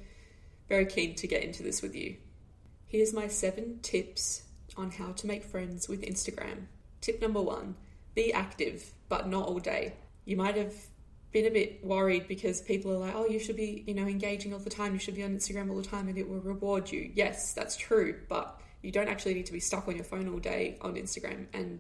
very 0.69 0.87
keen 0.87 1.15
to 1.17 1.27
get 1.27 1.43
into 1.43 1.63
this 1.63 1.83
with 1.83 1.95
you. 1.95 2.17
Here's 2.87 3.13
my 3.13 3.29
seven 3.29 3.81
tips 3.83 4.45
on 4.77 4.91
how 4.93 5.13
to 5.13 5.27
make 5.27 5.45
friends 5.45 5.89
with 5.89 6.03
Instagram. 6.03 6.67
Tip 7.01 7.21
number 7.21 7.41
one 7.43 7.77
be 8.15 8.33
active, 8.33 8.95
but 9.09 9.29
not 9.29 9.47
all 9.47 9.59
day. 9.59 9.95
You 10.25 10.37
might 10.37 10.57
have 10.57 10.75
been 11.37 11.47
a 11.47 11.51
bit 11.51 11.85
worried 11.85 12.27
because 12.29 12.63
people 12.63 12.91
are 12.93 12.97
like, 12.97 13.15
oh, 13.15 13.27
you 13.27 13.39
should 13.39 13.57
be, 13.57 13.85
you 13.87 13.93
know, 13.93 14.07
engaging 14.07 14.55
all 14.55 14.59
the 14.59 14.71
time. 14.71 14.95
You 14.95 14.99
should 14.99 15.15
be 15.15 15.23
on 15.23 15.37
Instagram 15.37 15.69
all 15.69 15.77
the 15.77 15.87
time 15.87 16.09
and 16.09 16.17
it 16.17 16.27
will 16.27 16.41
reward 16.41 16.91
you. 16.91 17.11
Yes, 17.15 17.53
that's 17.53 17.77
true. 17.77 18.19
But 18.27 18.59
you 18.81 18.91
don't 18.91 19.09
actually 19.09 19.35
need 19.35 19.45
to 19.47 19.53
be 19.53 19.61
stuck 19.61 19.87
on 19.87 19.97
your 19.97 20.05
phone 20.05 20.29
all 20.33 20.39
day 20.39 20.79
on 20.81 20.95
Instagram 20.95 21.47
and 21.53 21.79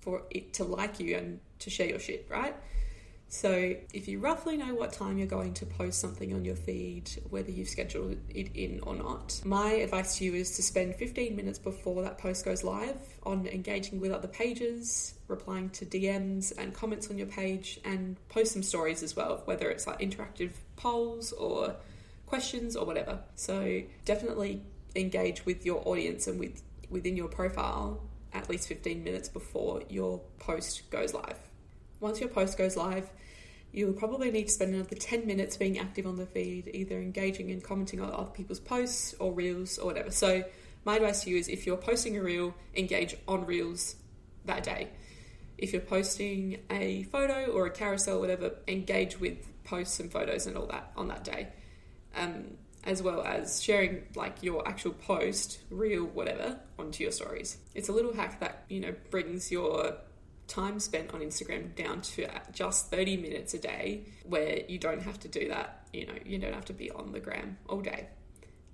for 0.00 0.24
it 0.30 0.52
to 0.54 0.64
like 0.64 1.00
you 1.00 1.16
and 1.16 1.40
to 1.60 1.70
share 1.70 1.88
your 1.88 1.98
shit, 1.98 2.26
right? 2.28 2.54
So, 3.30 3.74
if 3.92 4.08
you 4.08 4.20
roughly 4.20 4.56
know 4.56 4.74
what 4.74 4.94
time 4.94 5.18
you're 5.18 5.26
going 5.26 5.52
to 5.54 5.66
post 5.66 6.00
something 6.00 6.32
on 6.32 6.46
your 6.46 6.56
feed, 6.56 7.10
whether 7.28 7.50
you've 7.50 7.68
scheduled 7.68 8.16
it 8.30 8.50
in 8.54 8.80
or 8.80 8.94
not, 8.94 9.38
my 9.44 9.72
advice 9.72 10.16
to 10.16 10.24
you 10.24 10.32
is 10.32 10.56
to 10.56 10.62
spend 10.62 10.94
15 10.94 11.36
minutes 11.36 11.58
before 11.58 12.02
that 12.02 12.16
post 12.16 12.46
goes 12.46 12.64
live 12.64 12.96
on 13.24 13.46
engaging 13.46 14.00
with 14.00 14.12
other 14.12 14.28
pages, 14.28 15.12
replying 15.28 15.68
to 15.70 15.84
DMs 15.84 16.56
and 16.56 16.72
comments 16.72 17.10
on 17.10 17.18
your 17.18 17.26
page, 17.26 17.78
and 17.84 18.16
post 18.30 18.52
some 18.52 18.62
stories 18.62 19.02
as 19.02 19.14
well, 19.14 19.42
whether 19.44 19.68
it's 19.70 19.86
like 19.86 19.98
interactive 20.00 20.52
polls 20.76 21.32
or 21.32 21.76
questions 22.24 22.76
or 22.76 22.86
whatever. 22.86 23.18
So, 23.34 23.82
definitely 24.06 24.62
engage 24.96 25.44
with 25.44 25.66
your 25.66 25.86
audience 25.86 26.26
and 26.28 26.40
with 26.40 26.62
within 26.88 27.14
your 27.14 27.28
profile 27.28 28.00
at 28.32 28.48
least 28.48 28.68
15 28.68 29.04
minutes 29.04 29.28
before 29.28 29.82
your 29.90 30.22
post 30.38 30.90
goes 30.90 31.12
live. 31.12 31.47
Once 32.00 32.20
your 32.20 32.28
post 32.28 32.56
goes 32.56 32.76
live, 32.76 33.10
you'll 33.72 33.92
probably 33.92 34.30
need 34.30 34.46
to 34.46 34.52
spend 34.52 34.74
another 34.74 34.96
10 34.96 35.26
minutes 35.26 35.56
being 35.56 35.78
active 35.78 36.06
on 36.06 36.16
the 36.16 36.26
feed, 36.26 36.70
either 36.72 36.98
engaging 36.98 37.50
and 37.50 37.62
commenting 37.62 38.00
on 38.00 38.10
other 38.12 38.30
people's 38.30 38.60
posts 38.60 39.14
or 39.18 39.32
reels 39.32 39.78
or 39.78 39.86
whatever. 39.86 40.10
So, 40.10 40.44
my 40.84 40.96
advice 40.96 41.24
to 41.24 41.30
you 41.30 41.36
is 41.36 41.48
if 41.48 41.66
you're 41.66 41.76
posting 41.76 42.16
a 42.16 42.22
reel, 42.22 42.54
engage 42.74 43.16
on 43.26 43.44
reels 43.44 43.96
that 44.44 44.62
day. 44.62 44.88
If 45.58 45.72
you're 45.72 45.82
posting 45.82 46.60
a 46.70 47.02
photo 47.04 47.46
or 47.46 47.66
a 47.66 47.70
carousel, 47.70 48.20
whatever, 48.20 48.52
engage 48.68 49.18
with 49.18 49.38
posts 49.64 50.00
and 50.00 50.10
photos 50.10 50.46
and 50.46 50.56
all 50.56 50.66
that 50.66 50.92
on 50.96 51.08
that 51.08 51.24
day. 51.24 51.48
Um, 52.16 52.56
as 52.84 53.02
well 53.02 53.22
as 53.22 53.62
sharing 53.62 54.04
like 54.14 54.42
your 54.42 54.66
actual 54.66 54.92
post, 54.92 55.60
reel, 55.68 56.04
whatever, 56.04 56.58
onto 56.78 57.02
your 57.02 57.12
stories. 57.12 57.58
It's 57.74 57.88
a 57.88 57.92
little 57.92 58.14
hack 58.14 58.40
that, 58.40 58.64
you 58.68 58.80
know, 58.80 58.94
brings 59.10 59.50
your 59.50 59.98
time 60.48 60.80
spent 60.80 61.14
on 61.14 61.20
Instagram 61.20 61.74
down 61.76 62.00
to 62.00 62.26
just 62.52 62.90
30 62.90 63.18
minutes 63.18 63.54
a 63.54 63.58
day 63.58 64.04
where 64.24 64.60
you 64.66 64.78
don't 64.78 65.02
have 65.02 65.20
to 65.20 65.28
do 65.28 65.48
that. 65.48 65.86
You 65.92 66.06
know, 66.06 66.14
you 66.24 66.38
don't 66.38 66.54
have 66.54 66.64
to 66.66 66.72
be 66.72 66.90
on 66.90 67.12
the 67.12 67.20
gram 67.20 67.58
all 67.68 67.80
day. 67.80 68.08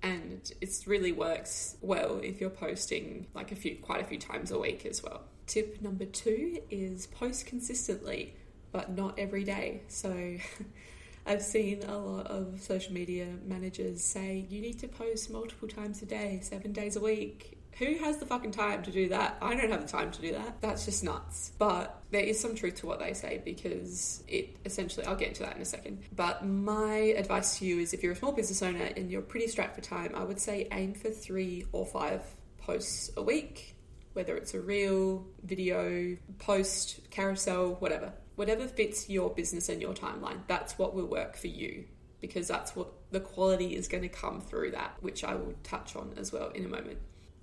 And 0.01 0.51
it 0.61 0.69
really 0.85 1.11
works 1.11 1.77
well 1.81 2.19
if 2.23 2.39
you're 2.39 2.49
posting 2.49 3.27
like 3.33 3.51
a 3.51 3.55
few, 3.55 3.75
quite 3.77 4.01
a 4.01 4.05
few 4.05 4.19
times 4.19 4.51
a 4.51 4.59
week 4.59 4.85
as 4.85 5.03
well. 5.03 5.21
Tip 5.47 5.81
number 5.81 6.05
two 6.05 6.59
is 6.69 7.07
post 7.07 7.45
consistently, 7.45 8.35
but 8.71 8.95
not 8.95 9.19
every 9.19 9.43
day. 9.43 9.81
So 9.87 10.37
I've 11.25 11.41
seen 11.41 11.83
a 11.83 11.97
lot 11.97 12.27
of 12.27 12.61
social 12.61 12.93
media 12.93 13.27
managers 13.45 14.03
say 14.03 14.45
you 14.49 14.61
need 14.61 14.79
to 14.79 14.87
post 14.87 15.31
multiple 15.31 15.67
times 15.67 16.01
a 16.01 16.05
day, 16.05 16.39
seven 16.43 16.71
days 16.71 16.95
a 16.95 16.99
week. 16.99 17.54
Who 17.77 17.95
has 17.95 18.17
the 18.17 18.25
fucking 18.25 18.51
time 18.51 18.83
to 18.83 18.91
do 18.91 19.09
that? 19.09 19.37
I 19.41 19.55
don't 19.55 19.71
have 19.71 19.81
the 19.81 19.87
time 19.87 20.11
to 20.11 20.21
do 20.21 20.31
that. 20.31 20.61
That's 20.61 20.85
just 20.85 21.03
nuts. 21.03 21.51
But 21.57 22.01
there 22.11 22.23
is 22.23 22.39
some 22.39 22.55
truth 22.55 22.75
to 22.75 22.87
what 22.87 22.99
they 22.99 23.13
say 23.13 23.41
because 23.43 24.23
it 24.27 24.57
essentially, 24.65 25.05
I'll 25.05 25.15
get 25.15 25.29
into 25.29 25.43
that 25.43 25.55
in 25.55 25.61
a 25.61 25.65
second. 25.65 26.03
But 26.15 26.45
my 26.45 26.95
advice 27.17 27.59
to 27.59 27.65
you 27.65 27.79
is 27.79 27.93
if 27.93 28.01
you're 28.01 28.13
a 28.13 28.15
small 28.15 28.31
business 28.31 28.61
owner 28.61 28.89
and 28.95 29.11
you're 29.11 29.21
pretty 29.21 29.47
strapped 29.47 29.75
for 29.75 29.81
time, 29.81 30.13
I 30.15 30.23
would 30.23 30.39
say 30.39 30.67
aim 30.71 30.93
for 30.93 31.09
three 31.09 31.65
or 31.73 31.85
five 31.85 32.21
posts 32.59 33.11
a 33.17 33.21
week, 33.21 33.75
whether 34.13 34.37
it's 34.37 34.53
a 34.53 34.61
reel, 34.61 35.25
video, 35.43 36.15
post, 36.39 37.01
carousel, 37.11 37.75
whatever 37.79 38.13
whatever 38.35 38.67
fits 38.67 39.09
your 39.09 39.29
business 39.29 39.69
and 39.69 39.81
your 39.81 39.93
timeline, 39.93 40.39
that's 40.47 40.77
what 40.77 40.93
will 40.93 41.05
work 41.05 41.37
for 41.37 41.47
you 41.47 41.85
because 42.21 42.47
that's 42.47 42.75
what 42.75 42.91
the 43.11 43.19
quality 43.19 43.75
is 43.75 43.87
going 43.87 44.03
to 44.03 44.09
come 44.09 44.41
through 44.41 44.71
that, 44.71 44.95
which 45.01 45.23
I 45.23 45.35
will 45.35 45.53
touch 45.63 45.95
on 45.95 46.13
as 46.17 46.31
well 46.31 46.49
in 46.49 46.65
a 46.65 46.67
moment. 46.67 46.97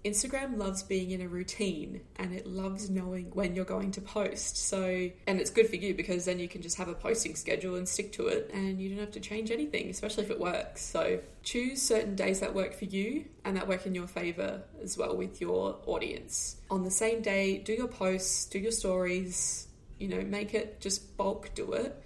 Instagram 0.05 0.59
loves 0.59 0.83
being 0.83 1.13
in 1.13 1.21
a 1.21 1.29
routine 1.29 2.01
and 2.17 2.35
it 2.35 2.47
loves 2.47 2.91
knowing 2.91 3.31
when 3.33 3.55
you're 3.55 3.65
going 3.65 3.93
to 3.93 4.01
post. 4.01 4.57
So, 4.57 5.11
and 5.27 5.41
it's 5.41 5.51
good 5.51 5.69
for 5.69 5.77
you 5.77 5.95
because 5.95 6.25
then 6.25 6.39
you 6.39 6.49
can 6.49 6.61
just 6.61 6.77
have 6.79 6.89
a 6.89 6.95
posting 6.95 7.37
schedule 7.37 7.77
and 7.77 7.89
stick 7.89 8.13
to 8.15 8.27
it 8.27 8.51
and 8.53 8.81
you 8.81 8.89
don't 8.89 8.99
have 8.99 9.13
to 9.13 9.21
change 9.21 9.51
anything, 9.51 9.91
especially 9.91 10.25
if 10.25 10.31
it 10.31 10.41
works. 10.41 10.83
So, 10.83 11.21
choose 11.45 11.81
certain 11.81 12.17
days 12.17 12.41
that 12.41 12.55
work 12.55 12.75
for 12.75 12.85
you 12.87 13.27
and 13.45 13.57
that 13.57 13.69
work 13.69 13.87
in 13.87 13.95
your 13.95 14.09
favor 14.09 14.63
as 14.83 14.99
well 14.99 15.17
with 15.17 15.41
your 15.41 15.79
audience. 15.87 16.57
On 16.71 16.83
the 16.83 16.91
same 16.91 17.23
day, 17.23 17.59
do 17.59 17.73
your 17.73 17.89
posts, 17.89 18.47
do 18.47 18.59
your 18.59 18.73
stories, 18.73 19.69
you 19.99 20.09
know, 20.09 20.23
make 20.23 20.53
it 20.53 20.81
just 20.81 21.17
bulk 21.17 21.55
do 21.55 21.73
it. 21.75 21.97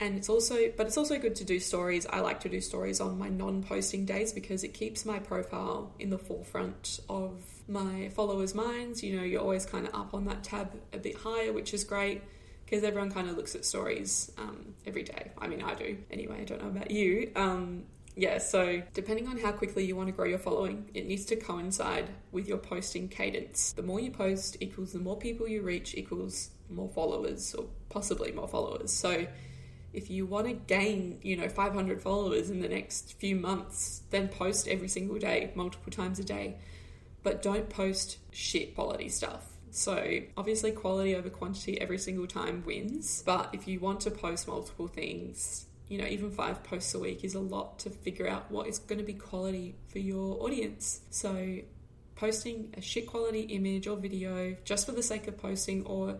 And 0.00 0.16
it's 0.16 0.30
also, 0.30 0.56
but 0.76 0.86
it's 0.86 0.96
also 0.96 1.18
good 1.18 1.36
to 1.36 1.44
do 1.44 1.60
stories. 1.60 2.06
I 2.06 2.20
like 2.20 2.40
to 2.40 2.48
do 2.48 2.62
stories 2.62 3.00
on 3.00 3.18
my 3.18 3.28
non 3.28 3.62
posting 3.62 4.06
days 4.06 4.32
because 4.32 4.64
it 4.64 4.72
keeps 4.72 5.04
my 5.04 5.18
profile 5.18 5.92
in 5.98 6.08
the 6.08 6.18
forefront 6.18 7.00
of 7.10 7.42
my 7.68 8.08
followers' 8.08 8.54
minds. 8.54 9.02
You 9.02 9.18
know, 9.18 9.22
you're 9.22 9.42
always 9.42 9.66
kind 9.66 9.86
of 9.86 9.94
up 9.94 10.14
on 10.14 10.24
that 10.24 10.42
tab 10.42 10.72
a 10.94 10.98
bit 10.98 11.16
higher, 11.16 11.52
which 11.52 11.74
is 11.74 11.84
great 11.84 12.22
because 12.64 12.82
everyone 12.82 13.10
kind 13.10 13.28
of 13.28 13.36
looks 13.36 13.54
at 13.54 13.66
stories 13.66 14.32
um, 14.38 14.74
every 14.86 15.02
day. 15.02 15.32
I 15.38 15.48
mean, 15.48 15.62
I 15.62 15.74
do 15.74 15.98
anyway. 16.10 16.40
I 16.40 16.44
don't 16.44 16.62
know 16.62 16.68
about 16.68 16.90
you. 16.90 17.30
Um, 17.36 17.84
yeah, 18.16 18.38
so 18.38 18.82
depending 18.94 19.28
on 19.28 19.38
how 19.38 19.52
quickly 19.52 19.84
you 19.84 19.96
want 19.96 20.08
to 20.08 20.12
grow 20.12 20.26
your 20.26 20.38
following, 20.38 20.88
it 20.94 21.06
needs 21.06 21.26
to 21.26 21.36
coincide 21.36 22.08
with 22.32 22.48
your 22.48 22.58
posting 22.58 23.08
cadence. 23.08 23.72
The 23.72 23.82
more 23.82 24.00
you 24.00 24.10
post 24.10 24.56
equals 24.60 24.92
the 24.92 24.98
more 24.98 25.16
people 25.16 25.46
you 25.46 25.62
reach 25.62 25.94
equals 25.94 26.50
more 26.68 26.88
followers 26.88 27.54
or 27.54 27.66
possibly 27.88 28.32
more 28.32 28.48
followers. 28.48 28.92
So 28.92 29.26
if 29.92 30.10
you 30.10 30.26
want 30.26 30.46
to 30.46 30.52
gain, 30.52 31.18
you 31.22 31.36
know, 31.36 31.48
500 31.48 32.00
followers 32.00 32.50
in 32.50 32.60
the 32.60 32.68
next 32.68 33.14
few 33.14 33.36
months, 33.36 34.02
then 34.10 34.28
post 34.28 34.68
every 34.68 34.88
single 34.88 35.18
day, 35.18 35.50
multiple 35.54 35.92
times 35.92 36.18
a 36.18 36.24
day. 36.24 36.56
But 37.22 37.42
don't 37.42 37.68
post 37.68 38.18
shit 38.30 38.74
quality 38.74 39.08
stuff. 39.08 39.46
So, 39.72 40.20
obviously, 40.36 40.72
quality 40.72 41.14
over 41.14 41.30
quantity 41.30 41.80
every 41.80 41.98
single 41.98 42.26
time 42.26 42.64
wins. 42.64 43.22
But 43.24 43.50
if 43.52 43.68
you 43.68 43.78
want 43.78 44.00
to 44.00 44.10
post 44.10 44.48
multiple 44.48 44.88
things, 44.88 45.66
you 45.88 45.98
know, 45.98 46.06
even 46.06 46.30
five 46.30 46.62
posts 46.64 46.94
a 46.94 46.98
week 46.98 47.24
is 47.24 47.34
a 47.34 47.40
lot 47.40 47.80
to 47.80 47.90
figure 47.90 48.28
out 48.28 48.50
what 48.50 48.68
is 48.68 48.78
going 48.78 48.98
to 48.98 49.04
be 49.04 49.12
quality 49.12 49.76
for 49.88 49.98
your 49.98 50.42
audience. 50.42 51.00
So, 51.10 51.58
posting 52.16 52.74
a 52.76 52.80
shit 52.80 53.06
quality 53.06 53.40
image 53.42 53.86
or 53.86 53.96
video 53.96 54.56
just 54.64 54.86
for 54.86 54.92
the 54.92 55.02
sake 55.02 55.26
of 55.26 55.36
posting 55.38 55.84
or 55.86 56.18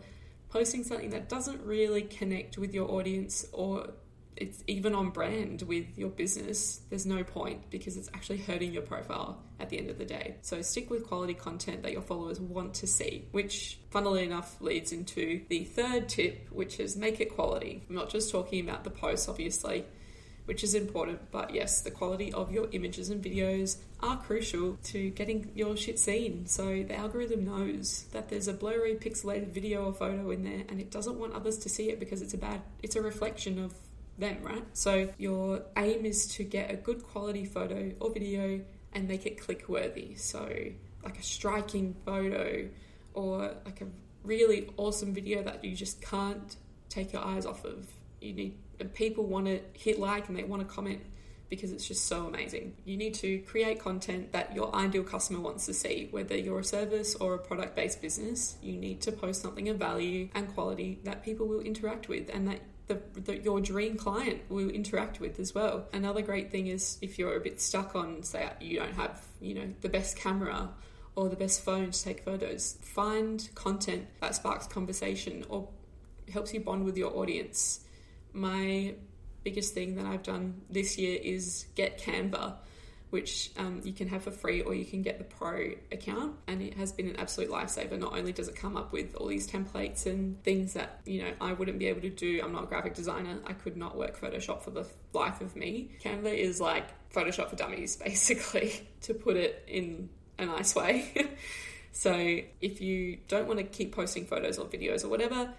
posting 0.51 0.83
something 0.83 1.09
that 1.11 1.29
doesn't 1.29 1.65
really 1.65 2.03
connect 2.03 2.57
with 2.57 2.73
your 2.73 2.91
audience 2.91 3.45
or 3.53 3.87
it's 4.37 4.63
even 4.67 4.95
on 4.95 5.09
brand 5.09 5.61
with 5.63 5.97
your 5.97 6.09
business, 6.09 6.81
there's 6.89 7.05
no 7.05 7.23
point 7.23 7.69
because 7.69 7.95
it's 7.95 8.09
actually 8.13 8.39
hurting 8.39 8.73
your 8.73 8.81
profile 8.81 9.41
at 9.59 9.69
the 9.69 9.77
end 9.77 9.89
of 9.89 9.97
the 9.97 10.05
day. 10.05 10.35
So 10.41 10.61
stick 10.61 10.89
with 10.89 11.07
quality 11.07 11.33
content 11.33 11.83
that 11.83 11.91
your 11.91 12.01
followers 12.01 12.39
want 12.39 12.73
to 12.75 12.87
see, 12.87 13.27
which 13.31 13.79
funnily 13.91 14.23
enough 14.23 14.59
leads 14.59 14.91
into 14.91 15.41
the 15.47 15.63
third 15.63 16.09
tip, 16.09 16.47
which 16.51 16.79
is 16.79 16.95
make 16.95 17.19
it 17.19 17.35
quality. 17.35 17.83
I'm 17.87 17.95
not 17.95 18.09
just 18.09 18.31
talking 18.31 18.67
about 18.67 18.83
the 18.83 18.89
posts, 18.89 19.29
obviously, 19.29 19.85
which 20.45 20.63
is 20.63 20.73
important, 20.73 21.19
but 21.31 21.53
yes, 21.53 21.81
the 21.81 21.91
quality 21.91 22.33
of 22.33 22.51
your 22.51 22.67
images 22.71 23.09
and 23.09 23.23
videos 23.23 23.77
are 24.01 24.17
crucial 24.17 24.77
to 24.83 25.09
getting 25.11 25.51
your 25.55 25.77
shit 25.77 25.99
seen. 25.99 26.47
So 26.47 26.83
the 26.83 26.95
algorithm 26.95 27.45
knows 27.45 28.05
that 28.11 28.29
there's 28.29 28.47
a 28.47 28.53
blurry 28.53 28.95
pixelated 28.95 29.49
video 29.49 29.85
or 29.85 29.93
photo 29.93 30.31
in 30.31 30.43
there 30.43 30.63
and 30.69 30.79
it 30.79 30.91
doesn't 30.91 31.19
want 31.19 31.33
others 31.33 31.57
to 31.59 31.69
see 31.69 31.89
it 31.89 31.99
because 31.99 32.21
it's 32.21 32.33
a 32.33 32.37
bad 32.37 32.61
it's 32.81 32.95
a 32.95 33.01
reflection 33.01 33.63
of 33.63 33.73
them, 34.17 34.37
right? 34.41 34.63
So 34.73 35.09
your 35.17 35.63
aim 35.77 36.05
is 36.05 36.27
to 36.35 36.43
get 36.43 36.71
a 36.71 36.75
good 36.75 37.03
quality 37.03 37.45
photo 37.45 37.91
or 37.99 38.11
video 38.11 38.61
and 38.93 39.07
make 39.07 39.25
it 39.25 39.39
click 39.39 39.69
worthy. 39.69 40.15
So 40.15 40.47
like 41.03 41.19
a 41.19 41.23
striking 41.23 41.95
photo 42.05 42.67
or 43.13 43.55
like 43.65 43.81
a 43.81 43.87
really 44.23 44.69
awesome 44.77 45.13
video 45.13 45.43
that 45.43 45.63
you 45.63 45.75
just 45.75 46.01
can't 46.01 46.55
take 46.89 47.13
your 47.13 47.23
eyes 47.23 47.45
off 47.45 47.65
of. 47.65 47.87
You 48.21 48.33
need 48.33 48.57
people 48.93 49.25
want 49.25 49.45
to 49.47 49.59
hit 49.73 49.99
like 49.99 50.29
and 50.29 50.37
they 50.37 50.43
want 50.43 50.67
to 50.67 50.73
comment 50.73 51.01
because 51.49 51.73
it's 51.73 51.85
just 51.85 52.05
so 52.05 52.27
amazing. 52.27 52.73
You 52.85 52.95
need 52.95 53.13
to 53.15 53.39
create 53.39 53.79
content 53.79 54.31
that 54.31 54.55
your 54.55 54.73
ideal 54.73 55.03
customer 55.03 55.41
wants 55.41 55.65
to 55.65 55.73
see, 55.73 56.07
whether 56.09 56.35
you're 56.35 56.59
a 56.59 56.63
service 56.63 57.13
or 57.15 57.33
a 57.33 57.37
product 57.37 57.75
based 57.75 58.01
business. 58.01 58.55
You 58.61 58.77
need 58.77 59.01
to 59.01 59.11
post 59.11 59.41
something 59.41 59.67
of 59.67 59.77
value 59.77 60.29
and 60.33 60.47
quality 60.53 60.99
that 61.03 61.23
people 61.23 61.47
will 61.47 61.59
interact 61.59 62.07
with 62.07 62.29
and 62.33 62.47
that 62.47 62.61
the, 62.87 63.01
the, 63.19 63.37
your 63.37 63.59
dream 63.59 63.97
client 63.97 64.41
will 64.49 64.69
interact 64.69 65.19
with 65.19 65.39
as 65.39 65.53
well. 65.53 65.87
Another 65.91 66.21
great 66.21 66.51
thing 66.51 66.67
is 66.67 66.97
if 67.01 67.19
you're 67.19 67.35
a 67.35 67.41
bit 67.41 67.59
stuck 67.59 67.95
on, 67.95 68.23
say, 68.23 68.49
you 68.61 68.79
don't 68.79 68.93
have, 68.93 69.21
you 69.41 69.53
know, 69.53 69.73
the 69.81 69.89
best 69.89 70.17
camera 70.17 70.69
or 71.15 71.27
the 71.27 71.35
best 71.35 71.65
phone 71.65 71.91
to 71.91 72.03
take 72.03 72.23
photos, 72.23 72.77
find 72.81 73.49
content 73.55 74.07
that 74.21 74.35
sparks 74.35 74.67
conversation 74.67 75.45
or 75.49 75.67
helps 76.31 76.53
you 76.53 76.61
bond 76.61 76.85
with 76.85 76.97
your 76.97 77.15
audience. 77.17 77.81
My 78.33 78.95
biggest 79.43 79.73
thing 79.73 79.95
that 79.95 80.05
I've 80.05 80.23
done 80.23 80.61
this 80.69 80.97
year 80.97 81.19
is 81.21 81.65
get 81.75 81.99
Canva, 81.99 82.55
which 83.09 83.51
um, 83.57 83.81
you 83.83 83.91
can 83.91 84.07
have 84.07 84.23
for 84.23 84.31
free 84.31 84.61
or 84.61 84.73
you 84.73 84.85
can 84.85 85.01
get 85.01 85.17
the 85.17 85.23
pro 85.23 85.71
account. 85.91 86.35
And 86.47 86.61
it 86.61 86.75
has 86.75 86.91
been 86.91 87.07
an 87.07 87.17
absolute 87.17 87.49
lifesaver. 87.49 87.97
Not 87.99 88.17
only 88.17 88.31
does 88.31 88.47
it 88.47 88.55
come 88.55 88.77
up 88.77 88.93
with 88.93 89.15
all 89.15 89.27
these 89.27 89.49
templates 89.49 90.05
and 90.05 90.41
things 90.43 90.73
that, 90.73 91.01
you 91.05 91.23
know, 91.23 91.31
I 91.41 91.53
wouldn't 91.53 91.79
be 91.79 91.87
able 91.87 92.01
to 92.01 92.09
do. 92.09 92.41
I'm 92.43 92.53
not 92.53 92.63
a 92.63 92.67
graphic 92.67 92.93
designer. 92.93 93.39
I 93.45 93.53
could 93.53 93.75
not 93.75 93.97
work 93.97 94.19
Photoshop 94.19 94.63
for 94.63 94.71
the 94.71 94.87
life 95.13 95.41
of 95.41 95.55
me. 95.55 95.91
Canva 96.01 96.33
is 96.33 96.61
like 96.61 96.87
Photoshop 97.11 97.49
for 97.49 97.55
dummies, 97.55 97.95
basically, 98.03 98.87
to 99.01 99.13
put 99.13 99.35
it 99.35 99.63
in 99.67 100.09
a 100.37 100.45
nice 100.45 100.73
way. 100.75 101.11
so 101.91 102.13
if 102.61 102.79
you 102.79 103.17
don't 103.27 103.47
want 103.47 103.59
to 103.59 103.65
keep 103.65 103.93
posting 103.93 104.25
photos 104.25 104.57
or 104.57 104.67
videos 104.67 105.03
or 105.03 105.09
whatever, 105.09 105.53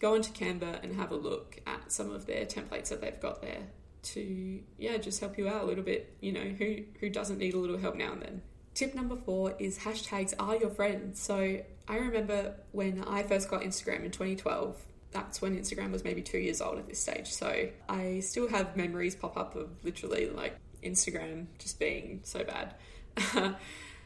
go 0.00 0.14
into 0.14 0.30
Canva 0.32 0.82
and 0.82 0.94
have 0.96 1.10
a 1.10 1.16
look 1.16 1.60
at 1.66 1.90
some 1.90 2.10
of 2.10 2.26
their 2.26 2.44
templates 2.46 2.88
that 2.88 3.00
they've 3.00 3.20
got 3.20 3.42
there 3.42 3.62
to 4.00 4.60
yeah 4.78 4.96
just 4.96 5.20
help 5.20 5.36
you 5.36 5.48
out 5.48 5.62
a 5.62 5.66
little 5.66 5.82
bit 5.82 6.14
you 6.20 6.32
know 6.32 6.40
who 6.40 6.84
who 7.00 7.10
doesn't 7.10 7.38
need 7.38 7.54
a 7.54 7.58
little 7.58 7.78
help 7.78 7.96
now 7.96 8.12
and 8.12 8.22
then. 8.22 8.42
Tip 8.74 8.94
number 8.94 9.16
four 9.16 9.56
is 9.58 9.78
hashtags 9.78 10.34
are 10.38 10.56
your 10.56 10.70
friends. 10.70 11.20
So 11.20 11.60
i 11.88 11.96
remember 11.96 12.54
when 12.72 13.02
i 13.04 13.22
first 13.22 13.50
got 13.50 13.62
instagram 13.62 14.04
in 14.04 14.10
2012 14.10 14.76
that's 15.10 15.40
when 15.40 15.58
instagram 15.58 15.90
was 15.90 16.04
maybe 16.04 16.20
two 16.20 16.38
years 16.38 16.60
old 16.60 16.78
at 16.78 16.86
this 16.88 17.00
stage. 17.00 17.28
So 17.28 17.68
i 17.88 18.20
still 18.20 18.48
have 18.48 18.76
memories 18.76 19.14
pop 19.14 19.36
up 19.36 19.56
of 19.56 19.70
literally 19.84 20.30
like 20.30 20.56
instagram 20.82 21.46
just 21.58 21.78
being 21.80 22.20
so 22.22 22.44
bad 22.44 22.74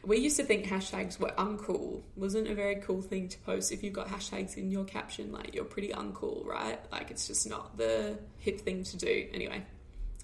we 0.05 0.17
used 0.17 0.37
to 0.37 0.43
think 0.43 0.65
hashtags 0.65 1.19
were 1.19 1.31
uncool. 1.37 2.01
Wasn't 2.15 2.49
a 2.49 2.53
very 2.53 2.75
cool 2.75 3.01
thing 3.01 3.29
to 3.29 3.37
post 3.39 3.71
if 3.71 3.83
you've 3.83 3.93
got 3.93 4.07
hashtags 4.09 4.57
in 4.57 4.69
your 4.69 4.83
caption 4.83 5.31
like 5.31 5.55
you're 5.55 5.63
pretty 5.63 5.89
uncool 5.89 6.45
right? 6.45 6.79
Like 6.91 7.09
it's 7.11 7.27
just 7.27 7.49
not 7.49 7.77
the 7.77 8.17
hip 8.37 8.61
thing 8.61 8.83
to 8.83 8.97
do. 8.97 9.27
Anyway 9.33 9.63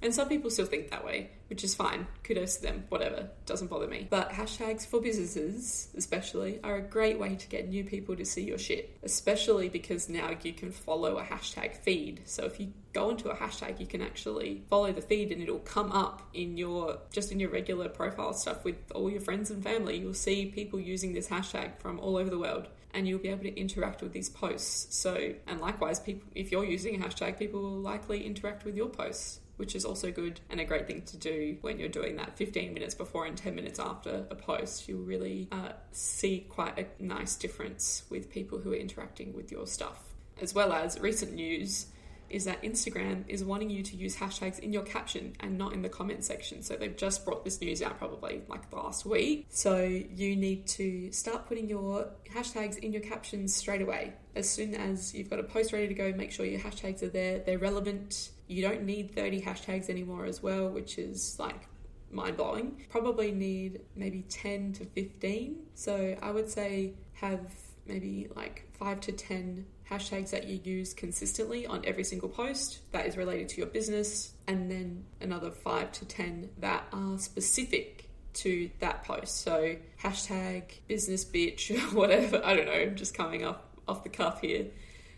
and 0.01 0.13
some 0.13 0.29
people 0.29 0.49
still 0.49 0.65
think 0.65 0.91
that 0.91 1.03
way, 1.03 1.31
which 1.47 1.63
is 1.63 1.75
fine. 1.75 2.07
Kudos 2.23 2.57
to 2.57 2.61
them, 2.61 2.85
whatever, 2.87 3.29
doesn't 3.45 3.69
bother 3.69 3.87
me. 3.87 4.07
But 4.09 4.29
hashtags 4.29 4.87
for 4.87 5.01
businesses, 5.01 5.89
especially, 5.95 6.59
are 6.63 6.77
a 6.77 6.81
great 6.81 7.19
way 7.19 7.35
to 7.35 7.47
get 7.47 7.67
new 7.67 7.83
people 7.83 8.15
to 8.15 8.23
see 8.23 8.43
your 8.43 8.57
shit, 8.57 8.97
especially 9.03 9.67
because 9.67 10.07
now 10.07 10.31
you 10.41 10.53
can 10.53 10.71
follow 10.71 11.17
a 11.17 11.23
hashtag 11.23 11.75
feed. 11.75 12.21
So 12.25 12.45
if 12.45 12.61
you 12.61 12.71
go 12.93 13.09
into 13.09 13.29
a 13.29 13.35
hashtag, 13.35 13.81
you 13.81 13.87
can 13.87 14.01
actually 14.01 14.63
follow 14.69 14.93
the 14.93 15.01
feed 15.01 15.33
and 15.33 15.41
it'll 15.41 15.59
come 15.59 15.91
up 15.91 16.29
in 16.33 16.55
your 16.55 16.99
just 17.11 17.31
in 17.33 17.39
your 17.39 17.49
regular 17.49 17.89
profile 17.89 18.33
stuff 18.33 18.63
with 18.63 18.77
all 18.95 19.09
your 19.09 19.21
friends 19.21 19.51
and 19.51 19.61
family. 19.61 19.97
You'll 19.97 20.13
see 20.13 20.45
people 20.45 20.79
using 20.79 21.13
this 21.13 21.27
hashtag 21.27 21.77
from 21.79 21.99
all 21.99 22.15
over 22.15 22.29
the 22.29 22.39
world 22.39 22.69
and 22.93 23.07
you'll 23.07 23.19
be 23.19 23.29
able 23.29 23.43
to 23.43 23.59
interact 23.59 24.01
with 24.01 24.13
these 24.13 24.29
posts. 24.29 24.95
So, 24.95 25.33
and 25.45 25.59
likewise, 25.59 25.99
people 25.99 26.27
if 26.35 26.51
you're 26.53 26.65
using 26.65 26.95
a 26.95 27.05
hashtag, 27.05 27.37
people 27.37 27.61
will 27.61 27.79
likely 27.79 28.25
interact 28.25 28.63
with 28.63 28.77
your 28.77 28.89
posts 28.89 29.41
which 29.59 29.75
is 29.75 29.83
also 29.83 30.09
good 30.09 30.39
and 30.49 30.61
a 30.61 30.65
great 30.65 30.87
thing 30.87 31.01
to 31.01 31.17
do 31.17 31.57
when 31.61 31.77
you're 31.77 31.89
doing 31.89 32.15
that 32.15 32.37
15 32.37 32.73
minutes 32.73 32.95
before 32.95 33.25
and 33.25 33.37
10 33.37 33.53
minutes 33.53 33.77
after 33.77 34.25
a 34.31 34.35
post. 34.35 34.87
You'll 34.87 35.03
really 35.03 35.49
uh, 35.51 35.73
see 35.91 36.45
quite 36.49 36.79
a 36.79 37.03
nice 37.03 37.35
difference 37.35 38.03
with 38.09 38.31
people 38.31 38.59
who 38.59 38.71
are 38.71 38.77
interacting 38.77 39.33
with 39.33 39.51
your 39.51 39.67
stuff. 39.67 40.01
As 40.41 40.53
well 40.53 40.71
as 40.71 40.97
recent 40.99 41.33
news 41.33 41.87
is 42.29 42.45
that 42.45 42.61
Instagram 42.61 43.23
is 43.27 43.43
wanting 43.43 43.69
you 43.69 43.83
to 43.83 43.97
use 43.97 44.15
hashtags 44.15 44.59
in 44.59 44.71
your 44.71 44.83
caption 44.83 45.35
and 45.39 45.57
not 45.57 45.73
in 45.73 45.81
the 45.81 45.89
comment 45.89 46.23
section. 46.23 46.61
So 46.61 46.75
they've 46.75 46.95
just 46.95 47.25
brought 47.25 47.43
this 47.43 47.59
news 47.59 47.81
out 47.81 47.97
probably 47.97 48.43
like 48.47 48.71
last 48.71 49.05
week. 49.05 49.47
So 49.49 49.83
you 49.83 50.35
need 50.35 50.67
to 50.67 51.11
start 51.11 51.47
putting 51.47 51.67
your 51.67 52.09
hashtags 52.33 52.77
in 52.77 52.93
your 52.93 53.01
captions 53.01 53.53
straight 53.53 53.81
away. 53.81 54.13
As 54.35 54.49
soon 54.49 54.75
as 54.75 55.13
you've 55.13 55.29
got 55.29 55.39
a 55.39 55.43
post 55.43 55.73
ready 55.73 55.87
to 55.87 55.93
go, 55.93 56.13
make 56.13 56.31
sure 56.31 56.45
your 56.45 56.61
hashtags 56.61 57.03
are 57.03 57.09
there, 57.09 57.39
they're 57.39 57.57
relevant 57.57 58.29
you 58.49 58.63
don't 58.63 58.83
need 58.83 59.13
30 59.13 59.41
hashtags 59.41 59.89
anymore 59.89 60.25
as 60.25 60.41
well, 60.41 60.69
which 60.69 60.97
is 60.97 61.37
like 61.39 61.67
mind 62.11 62.35
blowing. 62.35 62.83
Probably 62.89 63.31
need 63.31 63.81
maybe 63.95 64.23
10 64.23 64.73
to 64.73 64.85
15. 64.85 65.55
So 65.75 66.17
I 66.21 66.31
would 66.31 66.49
say 66.49 66.93
have 67.13 67.39
maybe 67.85 68.27
like 68.35 68.67
5 68.73 68.99
to 69.01 69.11
10 69.11 69.65
hashtags 69.89 70.31
that 70.31 70.47
you 70.47 70.59
use 70.63 70.93
consistently 70.95 71.67
on 71.67 71.83
every 71.85 72.03
single 72.03 72.27
post 72.27 72.79
that 72.91 73.05
is 73.05 73.17
related 73.17 73.49
to 73.49 73.57
your 73.57 73.67
business, 73.67 74.33
and 74.47 74.69
then 74.69 75.05
another 75.21 75.51
5 75.51 75.91
to 75.91 76.05
10 76.05 76.49
that 76.59 76.85
are 76.91 77.19
specific 77.19 78.09
to 78.33 78.69
that 78.79 79.03
post. 79.03 79.41
So 79.41 79.75
hashtag 80.01 80.63
business 80.87 81.23
bitch, 81.23 81.93
whatever. 81.93 82.41
I 82.43 82.55
don't 82.55 82.65
know, 82.65 82.87
just 82.87 83.13
coming 83.13 83.43
up 83.43 83.77
off 83.87 84.03
the 84.03 84.09
cuff 84.09 84.41
here. 84.41 84.67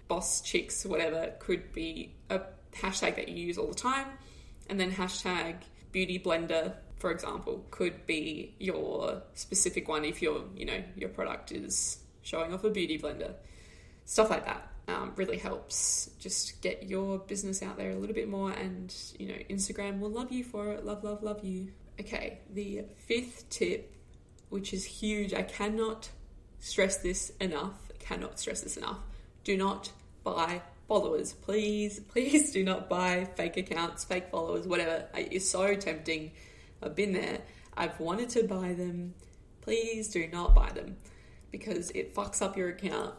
Boss 0.10 0.42
chicks, 0.42 0.86
whatever, 0.86 1.34
could 1.40 1.72
be 1.72 2.14
a 2.30 2.42
hashtag 2.74 3.16
that 3.16 3.30
you 3.30 3.46
use 3.46 3.58
all 3.58 3.68
the 3.68 3.76
time, 3.76 4.08
and 4.70 4.80
then 4.80 4.92
hashtag 4.92 5.58
beauty 5.92 6.20
blender, 6.20 6.74
for 7.00 7.12
example, 7.12 7.66
could 7.72 8.06
be 8.06 8.56
your 8.60 9.22
specific 9.34 9.88
one 9.88 10.06
if 10.06 10.22
your 10.22 10.44
you 10.56 10.66
know 10.66 10.84
your 10.96 11.10
product 11.10 11.52
is 11.52 12.00
showing 12.22 12.54
off 12.54 12.64
a 12.64 12.70
beauty 12.70 12.98
blender. 12.98 13.34
Stuff 14.06 14.30
like 14.30 14.46
that 14.46 14.68
um, 14.88 15.14
really 15.16 15.38
helps 15.38 16.10
just 16.20 16.62
get 16.62 16.84
your 16.84 17.20
business 17.20 17.62
out 17.62 17.78
there 17.78 17.92
a 17.92 17.96
little 17.96 18.16
bit 18.16 18.28
more, 18.30 18.52
and 18.52 18.94
you 19.18 19.28
know 19.28 19.36
Instagram 19.50 20.00
will 20.00 20.12
love 20.12 20.32
you 20.32 20.44
for 20.44 20.72
it. 20.72 20.86
Love, 20.86 21.04
love, 21.04 21.24
love 21.24 21.44
you. 21.44 21.72
Okay, 22.00 22.40
the 22.54 22.84
fifth 23.08 23.50
tip, 23.50 23.94
which 24.50 24.74
is 24.74 24.86
huge. 24.86 25.34
I 25.34 25.44
cannot 25.44 26.10
stress 26.60 26.98
this 26.98 27.32
enough. 27.40 27.92
cannot 28.00 28.40
stress 28.40 28.62
this 28.62 28.78
enough. 28.78 29.00
Do 29.44 29.58
not 29.58 29.92
buy 30.24 30.62
followers. 30.92 31.32
Please, 31.32 32.02
please 32.10 32.52
do 32.52 32.66
not 32.66 32.90
buy 32.90 33.26
fake 33.38 33.56
accounts, 33.56 34.04
fake 34.04 34.28
followers, 34.30 34.68
whatever. 34.68 35.06
It's 35.16 35.50
so 35.50 35.74
tempting. 35.76 36.34
I've 36.84 36.96
been 36.96 37.14
there. 37.14 37.40
I've 37.78 37.98
wanted 37.98 38.28
to 38.32 38.44
buy 38.44 38.74
them. 38.74 39.14
Please 39.62 40.10
do 40.10 40.28
not 40.28 40.54
buy 40.54 40.70
them 40.72 40.98
because 41.50 41.92
it 41.92 42.14
fucks 42.14 42.42
up 42.42 42.58
your 42.58 42.68
account 42.68 43.14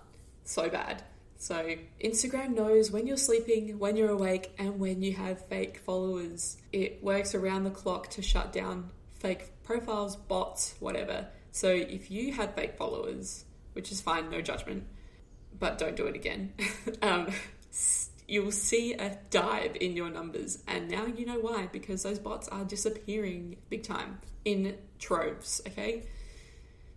so 0.45 0.69
bad. 0.69 1.03
So, 1.39 1.75
Instagram 2.05 2.55
knows 2.55 2.91
when 2.91 3.07
you're 3.07 3.17
sleeping, 3.17 3.79
when 3.79 3.97
you're 3.97 4.11
awake, 4.11 4.53
and 4.59 4.79
when 4.79 5.03
you 5.03 5.15
have 5.15 5.45
fake 5.47 5.79
followers. 5.79 6.59
It 6.73 7.03
works 7.03 7.35
around 7.35 7.65
the 7.65 7.71
clock 7.71 8.11
to 8.11 8.23
shut 8.23 8.53
down 8.53 8.91
fake 9.13 9.51
profiles, 9.65 10.15
bots, 10.15 10.75
whatever. 10.79 11.27
So, 11.53 11.69
if 11.69 12.11
you 12.11 12.35
have 12.35 12.55
fake 12.55 12.77
followers, 12.77 13.45
which 13.73 13.91
is 13.91 14.01
fine, 14.03 14.31
no 14.31 14.43
judgment, 14.43 14.85
but 15.59 15.79
don't 15.79 15.97
do 15.97 16.07
it 16.07 16.15
again. 16.15 16.53
um, 17.03 17.29
you'll 18.29 18.53
see 18.53 18.95
a 18.95 19.19
dive 19.31 19.77
in 19.81 19.97
your 19.97 20.11
numbers. 20.11 20.59
And 20.67 20.91
now 20.91 21.07
you 21.07 21.27
know 21.27 21.39
why, 21.39 21.69
because 21.73 22.03
those 22.03 22.19
bots 22.19 22.49
are 22.49 22.65
disappearing 22.65 23.57
big 23.69 23.83
time 23.83 24.21
in 24.45 24.77
troves, 24.99 25.61
okay? 25.67 26.05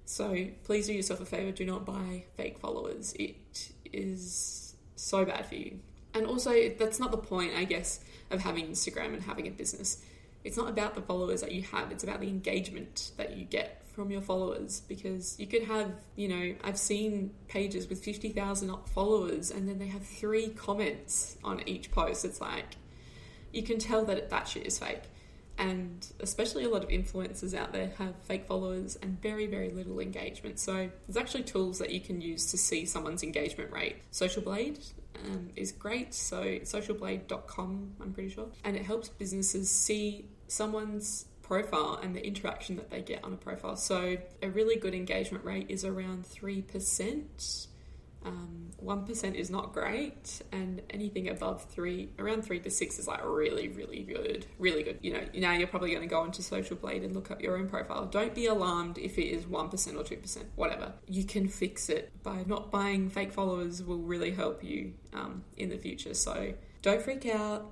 So 0.06 0.48
please 0.64 0.88
do 0.88 0.94
yourself 0.94 1.20
a 1.22 1.26
favor, 1.26 1.52
do 1.52 1.66
not 1.66 1.86
buy 1.86 2.26
fake 2.38 2.60
followers. 2.60 3.14
It 3.20 3.72
is 3.92 4.76
so 4.96 5.26
bad 5.26 5.46
for 5.48 5.56
you. 5.56 5.80
And 6.14 6.26
also, 6.26 6.70
that's 6.70 7.00
not 7.00 7.12
the 7.12 7.18
point, 7.18 7.54
I 7.56 7.66
guess, 7.66 8.00
of 8.32 8.42
having 8.42 8.68
Instagram 8.68 9.14
and 9.14 9.24
having 9.24 9.48
a 9.48 9.52
business. 9.52 10.02
It's 10.46 10.56
not 10.56 10.70
about 10.70 10.96
the 10.96 11.02
followers 11.02 11.42
that 11.42 11.52
you 11.52 11.64
have, 11.64 11.92
it's 11.92 12.04
about 12.04 12.22
the 12.22 12.28
engagement 12.28 13.12
that 13.18 13.36
you 13.36 13.46
get 13.46 13.82
from 13.96 14.12
your 14.12 14.22
followers 14.22 14.82
because 14.82 15.40
you 15.40 15.48
could 15.48 15.64
have, 15.64 15.92
you 16.16 16.28
know, 16.28 16.56
I've 16.64 16.78
seen 16.78 17.32
pages 17.48 17.88
with 17.88 18.04
50,000 18.04 18.76
followers 18.94 19.52
and 19.52 19.68
then 19.68 19.80
they 19.80 19.88
have 19.88 20.06
three 20.06 20.50
comments 20.50 21.38
on 21.44 21.68
each 21.68 21.92
post. 21.92 22.26
It's 22.26 22.42
like, 22.42 22.76
you 23.54 23.64
can 23.64 23.80
tell 23.80 24.04
that 24.06 24.30
that 24.30 24.48
shit 24.48 24.68
is 24.68 24.78
fake. 24.78 25.04
And 25.58 26.06
especially 26.20 26.66
a 26.66 26.70
lot 26.70 26.84
of 26.84 26.90
influencers 26.90 27.54
out 27.54 27.72
there 27.72 27.94
have 27.98 28.14
fake 28.24 28.46
followers 28.46 28.98
and 29.02 29.22
very, 29.22 29.48
very 29.48 29.70
little 29.70 30.02
engagement. 30.02 30.60
So 30.60 30.90
there's 31.08 31.16
actually 31.16 31.44
tools 31.44 31.80
that 31.80 31.92
you 31.92 32.02
can 32.02 32.20
use 32.20 32.52
to 32.52 32.58
see 32.58 32.86
someone's 32.86 33.24
engagement 33.24 33.72
rate. 33.72 33.96
Social 34.12 34.42
Blade 34.42 34.80
um, 35.24 35.50
is 35.56 35.72
great. 35.72 36.14
So 36.14 36.44
socialblade.com, 36.44 37.94
I'm 38.02 38.14
pretty 38.14 38.30
sure. 38.30 38.48
And 38.66 38.76
it 38.76 38.86
helps 38.86 39.08
businesses 39.08 39.70
see 39.72 40.26
someone's 40.48 41.28
profile 41.46 42.00
and 42.02 42.16
the 42.16 42.26
interaction 42.26 42.76
that 42.76 42.90
they 42.90 43.02
get 43.02 43.24
on 43.24 43.34
a 43.34 43.38
profile. 43.38 43.76
So, 43.76 44.18
a 44.42 44.50
really 44.50 44.76
good 44.76 44.96
engagement 44.96 45.46
rate 45.46 45.68
is 45.70 45.86
around 45.86 46.26
3%. 46.26 47.68
Um, 48.26 48.72
1% 48.84 49.36
is 49.36 49.52
not 49.52 49.72
great, 49.72 50.42
and 50.52 50.82
anything 50.90 51.30
above 51.30 51.64
3, 51.66 52.10
around 52.18 52.42
3 52.44 52.60
to 52.62 52.72
6 52.72 53.00
is 53.00 53.08
like 53.08 53.24
really, 53.24 53.68
really 53.68 54.02
good. 54.02 54.48
Really 54.58 54.82
good. 54.82 54.98
You 55.04 55.14
know, 55.14 55.22
now 55.36 55.54
you're 55.54 55.68
probably 55.68 55.92
going 55.92 56.02
to 56.02 56.08
go 56.08 56.24
into 56.24 56.42
Social 56.42 56.76
Blade 56.76 57.04
and 57.04 57.14
look 57.14 57.30
up 57.30 57.40
your 57.40 57.56
own 57.56 57.70
profile. 57.70 58.08
Don't 58.08 58.34
be 58.34 58.48
alarmed 58.48 58.98
if 58.98 59.20
it 59.20 59.26
is 59.26 59.46
1% 59.46 59.52
or 59.54 60.04
2%, 60.04 60.44
whatever. 60.56 60.94
You 61.08 61.24
can 61.24 61.48
fix 61.48 61.90
it 61.90 62.12
by 62.24 62.44
not 62.48 62.72
buying 62.72 63.12
fake 63.12 63.32
followers, 63.32 63.84
will 63.84 64.00
really 64.00 64.32
help 64.32 64.64
you 64.64 64.94
um, 65.14 65.44
in 65.56 65.70
the 65.70 65.78
future. 65.78 66.16
So, 66.16 66.56
don't 66.82 67.02
freak 67.04 67.28
out. 67.28 67.72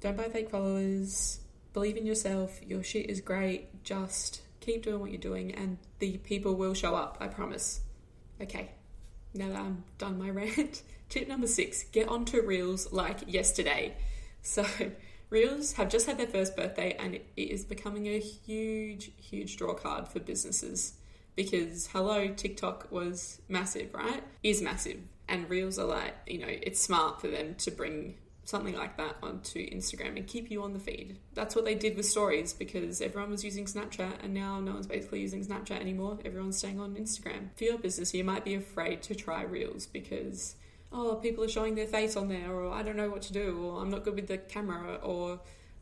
Don't 0.00 0.16
buy 0.16 0.30
fake 0.30 0.48
followers 0.48 1.40
believe 1.72 1.96
in 1.96 2.06
yourself, 2.06 2.60
your 2.66 2.82
shit 2.82 3.08
is 3.08 3.20
great, 3.20 3.84
just 3.84 4.42
keep 4.60 4.82
doing 4.82 5.00
what 5.00 5.10
you're 5.10 5.20
doing 5.20 5.54
and 5.54 5.78
the 5.98 6.18
people 6.18 6.54
will 6.54 6.74
show 6.74 6.94
up, 6.94 7.18
I 7.20 7.28
promise. 7.28 7.80
Okay, 8.40 8.70
now 9.34 9.48
that 9.48 9.56
I'm 9.56 9.84
done 9.98 10.18
my 10.18 10.30
rant, 10.30 10.82
tip 11.08 11.28
number 11.28 11.46
six 11.46 11.82
get 11.84 12.08
onto 12.08 12.40
reels 12.42 12.92
like 12.92 13.18
yesterday. 13.26 13.96
So, 14.42 14.64
Reels 15.30 15.74
have 15.74 15.88
just 15.88 16.06
had 16.06 16.18
their 16.18 16.26
first 16.26 16.56
birthday 16.56 16.96
and 16.98 17.14
it 17.14 17.24
is 17.36 17.64
becoming 17.64 18.08
a 18.08 18.18
huge, 18.18 19.12
huge 19.16 19.56
draw 19.56 19.74
card 19.74 20.08
for 20.08 20.18
businesses 20.18 20.94
because 21.36 21.86
hello, 21.86 22.28
TikTok 22.28 22.90
was 22.90 23.40
massive, 23.48 23.94
right? 23.94 24.24
Is 24.42 24.60
massive. 24.60 24.98
And 25.28 25.48
Reels 25.48 25.78
are 25.78 25.86
like, 25.86 26.14
you 26.26 26.38
know, 26.38 26.48
it's 26.48 26.80
smart 26.80 27.20
for 27.20 27.28
them 27.28 27.54
to 27.58 27.70
bring 27.70 28.16
something 28.50 28.74
like 28.74 28.96
that 28.96 29.16
onto 29.22 29.60
Instagram 29.70 30.16
and 30.16 30.26
keep 30.26 30.50
you 30.50 30.62
on 30.62 30.72
the 30.72 30.78
feed. 30.78 31.18
That's 31.34 31.54
what 31.54 31.64
they 31.64 31.74
did 31.74 31.96
with 31.96 32.04
stories 32.04 32.52
because 32.52 33.00
everyone 33.00 33.30
was 33.30 33.44
using 33.44 33.64
Snapchat 33.64 34.24
and 34.24 34.34
now 34.34 34.60
no 34.60 34.72
one's 34.72 34.86
basically 34.86 35.20
using 35.20 35.46
Snapchat 35.46 35.80
anymore. 35.80 36.18
Everyone's 36.24 36.58
staying 36.58 36.80
on 36.80 36.96
Instagram. 36.96 37.56
For 37.56 37.64
your 37.64 37.78
business, 37.78 38.12
you 38.12 38.24
might 38.24 38.44
be 38.44 38.54
afraid 38.54 39.02
to 39.02 39.14
try 39.14 39.42
Reels 39.42 39.86
because 39.86 40.56
oh, 40.92 41.14
people 41.16 41.44
are 41.44 41.48
showing 41.48 41.74
their 41.74 41.86
face 41.86 42.16
on 42.16 42.28
there, 42.28 42.50
or 42.50 42.72
I 42.72 42.82
don't 42.82 42.96
know 42.96 43.10
what 43.10 43.22
to 43.22 43.32
do, 43.32 43.64
or 43.64 43.80
I'm 43.80 43.90
not 43.90 44.04
good 44.04 44.16
with 44.16 44.26
the 44.26 44.38
camera, 44.38 44.96
or 44.96 45.40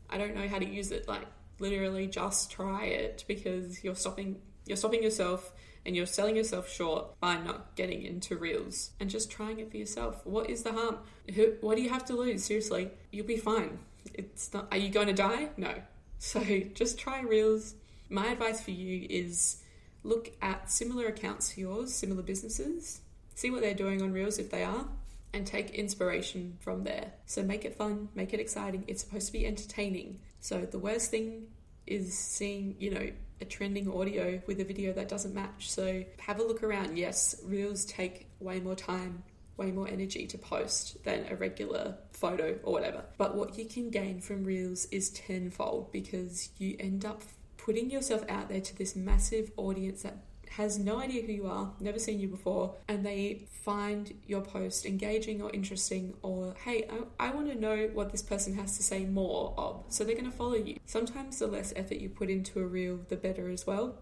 I 0.09 0.17
don't 0.17 0.35
know 0.35 0.47
how 0.47 0.59
to 0.59 0.67
use 0.67 0.91
it. 0.91 1.07
Like 1.07 1.25
literally, 1.59 2.07
just 2.07 2.51
try 2.51 2.85
it 2.85 3.25
because 3.27 3.83
you're 3.83 3.95
stopping 3.95 4.41
you're 4.65 4.77
stopping 4.77 5.01
yourself 5.01 5.51
and 5.85 5.95
you're 5.95 6.05
selling 6.05 6.35
yourself 6.35 6.69
short 6.71 7.19
by 7.19 7.37
not 7.37 7.75
getting 7.75 8.03
into 8.03 8.37
reels 8.37 8.91
and 8.99 9.09
just 9.09 9.31
trying 9.31 9.59
it 9.59 9.71
for 9.71 9.77
yourself. 9.77 10.25
What 10.25 10.49
is 10.49 10.63
the 10.63 10.73
harm? 10.73 10.97
Who, 11.35 11.53
What 11.61 11.75
do 11.77 11.81
you 11.81 11.89
have 11.89 12.05
to 12.05 12.15
lose? 12.15 12.43
Seriously, 12.43 12.89
you'll 13.11 13.25
be 13.25 13.37
fine. 13.37 13.79
It's 14.13 14.53
not. 14.53 14.67
Are 14.71 14.77
you 14.77 14.89
going 14.89 15.07
to 15.07 15.13
die? 15.13 15.49
No. 15.57 15.73
So 16.21 16.41
just 16.73 16.99
try 16.99 17.21
reels. 17.21 17.75
My 18.09 18.27
advice 18.27 18.59
for 18.61 18.71
you 18.71 19.07
is 19.09 19.63
look 20.03 20.31
at 20.41 20.69
similar 20.69 21.07
accounts 21.07 21.53
to 21.53 21.61
yours, 21.61 21.93
similar 21.93 22.23
businesses, 22.23 22.99
see 23.35 23.49
what 23.49 23.61
they're 23.61 23.73
doing 23.73 24.01
on 24.01 24.11
reels 24.11 24.37
if 24.37 24.51
they 24.51 24.65
are, 24.65 24.85
and 25.33 25.47
take 25.47 25.69
inspiration 25.71 26.57
from 26.59 26.83
there. 26.83 27.13
So 27.25 27.41
make 27.41 27.63
it 27.63 27.75
fun, 27.75 28.09
make 28.15 28.33
it 28.33 28.41
exciting. 28.41 28.83
It's 28.87 29.01
supposed 29.01 29.27
to 29.27 29.31
be 29.31 29.45
entertaining. 29.45 30.19
So 30.41 30.65
the 30.65 30.77
worst 30.77 31.09
thing 31.09 31.47
is 31.89 32.17
seeing, 32.17 32.75
you 32.79 32.91
know, 32.91 33.09
a 33.41 33.45
trending 33.45 33.91
audio 33.91 34.41
with 34.47 34.59
a 34.59 34.63
video 34.63 34.93
that 34.93 35.09
doesn't 35.09 35.33
match. 35.33 35.69
So 35.69 36.03
have 36.19 36.39
a 36.39 36.43
look 36.43 36.63
around. 36.63 36.97
Yes, 36.97 37.35
reels 37.43 37.85
take 37.85 38.27
way 38.39 38.59
more 38.59 38.75
time, 38.75 39.23
way 39.57 39.71
more 39.71 39.87
energy 39.87 40.27
to 40.27 40.37
post 40.37 41.03
than 41.03 41.25
a 41.29 41.35
regular 41.35 41.97
photo 42.11 42.57
or 42.63 42.73
whatever. 42.73 43.03
But 43.17 43.35
what 43.35 43.57
you 43.57 43.65
can 43.65 43.89
gain 43.89 44.21
from 44.21 44.43
reels 44.43 44.85
is 44.85 45.09
tenfold 45.11 45.91
because 45.91 46.49
you 46.57 46.75
end 46.79 47.05
up 47.05 47.23
putting 47.57 47.89
yourself 47.89 48.23
out 48.29 48.49
there 48.49 48.61
to 48.61 48.75
this 48.75 48.95
massive 48.95 49.51
audience 49.57 50.03
that 50.03 50.17
has 50.49 50.79
no 50.79 50.99
idea 50.99 51.21
who 51.21 51.31
you 51.31 51.47
are, 51.47 51.71
never 51.79 51.99
seen 51.99 52.19
you 52.19 52.27
before, 52.27 52.75
and 52.87 53.05
they 53.05 53.47
find 53.63 54.13
your 54.25 54.41
post 54.41 54.85
engaging 54.85 55.41
or 55.41 55.51
interesting, 55.51 56.13
or 56.21 56.55
hey, 56.65 56.87
I, 57.19 57.27
I 57.27 57.31
want 57.31 57.47
to 57.49 57.55
know 57.55 57.89
what 57.93 58.11
this 58.11 58.21
person 58.21 58.55
has 58.55 58.75
to 58.77 58.83
say 58.83 59.05
more 59.05 59.53
of. 59.57 59.83
So 59.89 60.03
they're 60.03 60.15
going 60.15 60.29
to 60.29 60.35
follow 60.35 60.55
you. 60.55 60.77
Sometimes 60.85 61.39
the 61.39 61.47
less 61.47 61.73
effort 61.75 61.97
you 61.97 62.09
put 62.09 62.29
into 62.29 62.59
a 62.59 62.65
reel, 62.65 62.99
the 63.09 63.15
better 63.15 63.49
as 63.49 63.67
well. 63.67 63.99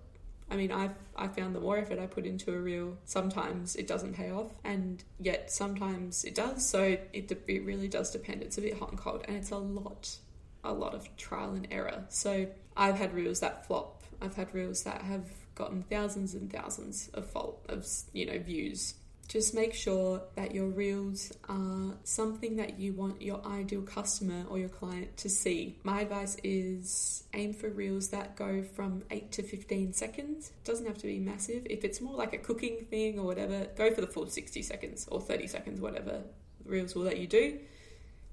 I 0.49 0.55
mean, 0.55 0.71
I've 0.71 0.95
I 1.15 1.27
found 1.27 1.53
the 1.53 1.59
more 1.59 1.77
effort 1.77 1.99
I 1.99 2.07
put 2.07 2.25
into 2.25 2.53
a 2.53 2.59
reel, 2.59 2.97
sometimes 3.03 3.75
it 3.75 3.85
doesn't 3.85 4.13
pay 4.13 4.31
off, 4.31 4.51
and 4.63 5.03
yet 5.19 5.51
sometimes 5.51 6.23
it 6.23 6.35
does. 6.35 6.65
So 6.65 6.81
it 7.11 7.31
it 7.47 7.65
really 7.65 7.89
does 7.89 8.11
depend. 8.11 8.43
It's 8.43 8.57
a 8.57 8.61
bit 8.61 8.79
hot 8.79 8.91
and 8.91 8.97
cold, 8.97 9.25
and 9.27 9.35
it's 9.35 9.51
a 9.51 9.57
lot, 9.57 10.15
a 10.63 10.71
lot 10.71 10.93
of 10.93 11.13
trial 11.17 11.51
and 11.51 11.67
error. 11.69 12.05
So 12.07 12.47
I've 12.77 12.97
had 12.97 13.13
reels 13.13 13.41
that 13.41 13.67
flop. 13.67 14.03
I've 14.21 14.35
had 14.35 14.53
reels 14.53 14.83
that 14.83 15.01
have 15.01 15.25
gotten 15.57 15.83
thousands 15.83 16.33
and 16.33 16.51
thousands 16.51 17.09
of 17.13 17.25
fault 17.29 17.65
of 17.67 17.85
you 18.13 18.25
know 18.25 18.39
views 18.39 18.93
just 19.27 19.53
make 19.53 19.73
sure 19.73 20.21
that 20.35 20.55
your 20.55 20.67
reels 20.67 21.33
are 21.49 21.95
something 22.05 22.55
that 22.55 22.79
you 22.79 22.93
want 22.93 23.21
your 23.21 23.45
ideal 23.45 23.81
customer 23.81 24.45
or 24.49 24.57
your 24.57 24.69
client 24.69 25.17
to 25.17 25.29
see. 25.29 25.77
My 25.83 26.01
advice 26.01 26.37
is 26.45 27.23
aim 27.33 27.53
for 27.53 27.69
reels 27.69 28.09
that 28.09 28.37
go 28.37 28.63
from 28.63 29.03
8 29.11 29.31
to 29.33 29.43
15 29.43 29.91
seconds. 29.91 30.53
Doesn't 30.63 30.85
have 30.85 30.97
to 30.99 31.07
be 31.07 31.19
massive. 31.19 31.67
If 31.69 31.83
it's 31.83 31.99
more 31.99 32.15
like 32.15 32.31
a 32.31 32.37
cooking 32.37 32.85
thing 32.89 33.19
or 33.19 33.25
whatever, 33.25 33.67
go 33.75 33.93
for 33.93 33.99
the 33.99 34.07
full 34.07 34.27
60 34.27 34.61
seconds 34.61 35.07
or 35.11 35.19
30 35.19 35.47
seconds, 35.47 35.81
whatever 35.81 36.21
reels 36.63 36.95
will 36.95 37.03
let 37.03 37.17
you 37.17 37.27
do. 37.27 37.59